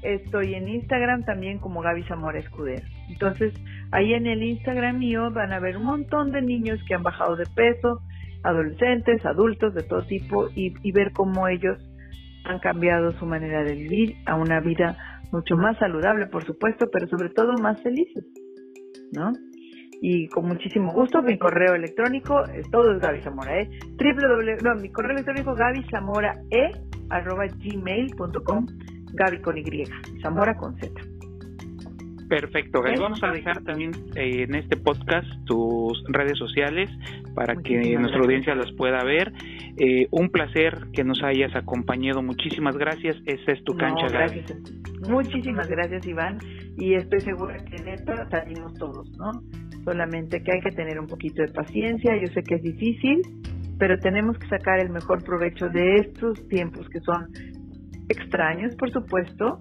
Estoy 0.03 0.55
en 0.55 0.69
Instagram 0.69 1.25
también 1.25 1.59
como 1.59 1.83
Gaby 1.83 2.05
Zamora 2.05 2.39
Escudero. 2.39 2.87
Entonces, 3.09 3.53
ahí 3.91 4.15
en 4.15 4.27
el 4.27 4.43
Instagram 4.43 4.99
mío 4.99 5.31
van 5.33 5.53
a 5.53 5.59
ver 5.59 5.77
un 5.77 5.85
montón 5.85 6.33
de 6.33 6.41
niños 6.43 6.81
que 6.87 6.95
han 6.95 7.03
bajado 7.03 7.37
de 7.37 7.47
peso, 7.47 8.01
adolescentes, 8.47 9.25
adultos 9.27 9.75
de 9.75 9.83
todo 9.83 10.03
tipo 10.07 10.49
y, 10.55 10.93
ver 10.93 11.13
cómo 11.13 11.49
ellos 11.49 11.79
han 12.45 12.61
cambiado 12.61 13.13
su 13.19 13.27
manera 13.27 13.65
de 13.65 13.75
vivir 13.75 14.17
a 14.27 14.37
una 14.37 14.61
vida 14.61 14.97
mucho 15.33 15.57
más 15.57 15.77
saludable, 15.79 16.27
por 16.27 16.45
supuesto, 16.45 16.89
pero 16.93 17.09
sobre 17.09 17.31
todo 17.31 17.53
más 17.55 17.83
felices, 17.83 18.25
¿no? 19.13 19.33
Y 20.01 20.29
con 20.29 20.47
muchísimo 20.47 20.93
gusto, 20.93 21.23
mi 21.23 21.39
correo 21.39 21.75
electrónico, 21.75 22.43
todo 22.71 22.93
es 22.93 23.01
Gaby 23.01 23.23
Zamora, 23.23 23.61
¿eh? 23.61 23.69
www, 23.99 24.57
no, 24.63 24.75
mi 24.81 24.91
correo 24.93 25.13
electrónico 25.13 25.55
Gaby 25.55 25.85
Zamora 25.91 26.35
E, 26.51 26.71
arroba 27.11 27.47
gmail.com, 27.47 28.67
Gaby 29.15 29.41
con 29.41 29.59
Y, 29.59 29.85
Zamora 30.23 30.55
con 30.57 30.77
Z. 30.77 31.16
Perfecto. 32.29 32.83
Vamos 32.83 33.23
a 33.23 33.31
dejar 33.31 33.63
también 33.63 33.93
eh, 34.17 34.43
en 34.43 34.55
este 34.57 34.77
podcast 34.77 35.27
tus 35.45 36.03
redes 36.09 36.37
sociales 36.39 36.91
para 37.35 37.55
que 37.57 37.97
nuestra 37.97 38.21
audiencia 38.21 38.55
las 38.55 38.73
pueda 38.73 39.05
ver. 39.05 39.33
Eh, 39.79 40.09
un 40.11 40.31
placer 40.31 40.87
que 40.93 41.05
nos 41.05 41.23
hayas 41.23 41.55
acompañado. 41.55 42.23
Muchísimas 42.23 42.77
gracias. 42.77 43.17
Esa 43.27 43.53
es 43.53 43.63
tu 43.65 43.77
cancha, 43.77 44.09
gracias. 44.09 44.55
Muchísimas 45.09 45.69
gracias, 45.69 46.07
Iván. 46.07 46.39
Y 46.79 46.95
estoy 46.95 47.21
segura 47.21 47.57
que 47.59 47.77
en 47.77 47.89
esto 47.89 48.13
salimos 48.31 48.75
todos, 48.75 49.09
¿no? 49.19 49.31
Solamente 49.85 50.43
que 50.43 50.53
hay 50.53 50.61
que 50.61 50.71
tener 50.71 50.99
un 50.99 51.07
poquito 51.07 51.43
de 51.43 51.53
paciencia. 51.53 52.17
Yo 52.21 52.27
sé 52.33 52.43
que 52.43 52.57
es 52.57 52.63
difícil, 52.63 53.21
pero 53.79 53.99
tenemos 53.99 54.37
que 54.39 54.49
sacar 54.49 54.81
el 54.81 54.91
mejor 54.91 55.23
provecho 55.23 55.69
de 55.69 55.97
estos 55.97 56.49
tiempos 56.49 56.89
que 56.89 57.01
son 57.01 57.29
extraños, 58.09 58.75
por 58.77 58.91
supuesto, 58.91 59.61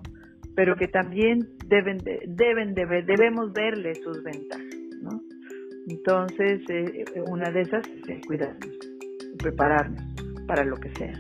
pero 0.56 0.76
que 0.76 0.88
también 0.88 1.40
deben, 1.68 1.98
deben 2.28 2.74
debemos 2.74 3.54
verle 3.54 3.96
sus 3.96 4.24
ventajas, 4.24 4.66
¿no? 5.02 5.22
Entonces, 5.88 6.62
eh, 6.70 7.06
una 7.28 7.52
de 7.52 7.62
esas 7.62 7.88
es 8.08 8.26
cuidarnos, 8.26 8.78
prepararnos 9.38 10.02
para 10.48 10.64
lo 10.64 10.76
que 10.78 10.90
sea. 10.96 11.14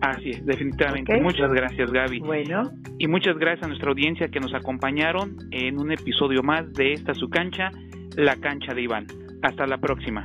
Así 0.00 0.30
es, 0.30 0.44
definitivamente. 0.44 1.20
Muchas 1.20 1.50
gracias, 1.52 1.90
Gaby. 1.90 2.20
Bueno. 2.20 2.70
Y 2.98 3.08
muchas 3.08 3.38
gracias 3.38 3.64
a 3.64 3.68
nuestra 3.68 3.90
audiencia 3.90 4.28
que 4.28 4.40
nos 4.40 4.54
acompañaron 4.54 5.36
en 5.50 5.78
un 5.78 5.92
episodio 5.92 6.42
más 6.42 6.72
de 6.74 6.92
esta 6.92 7.14
su 7.14 7.28
cancha, 7.28 7.70
la 8.16 8.36
cancha 8.36 8.74
de 8.74 8.82
Iván. 8.82 9.06
Hasta 9.42 9.66
la 9.66 9.78
próxima. 9.78 10.24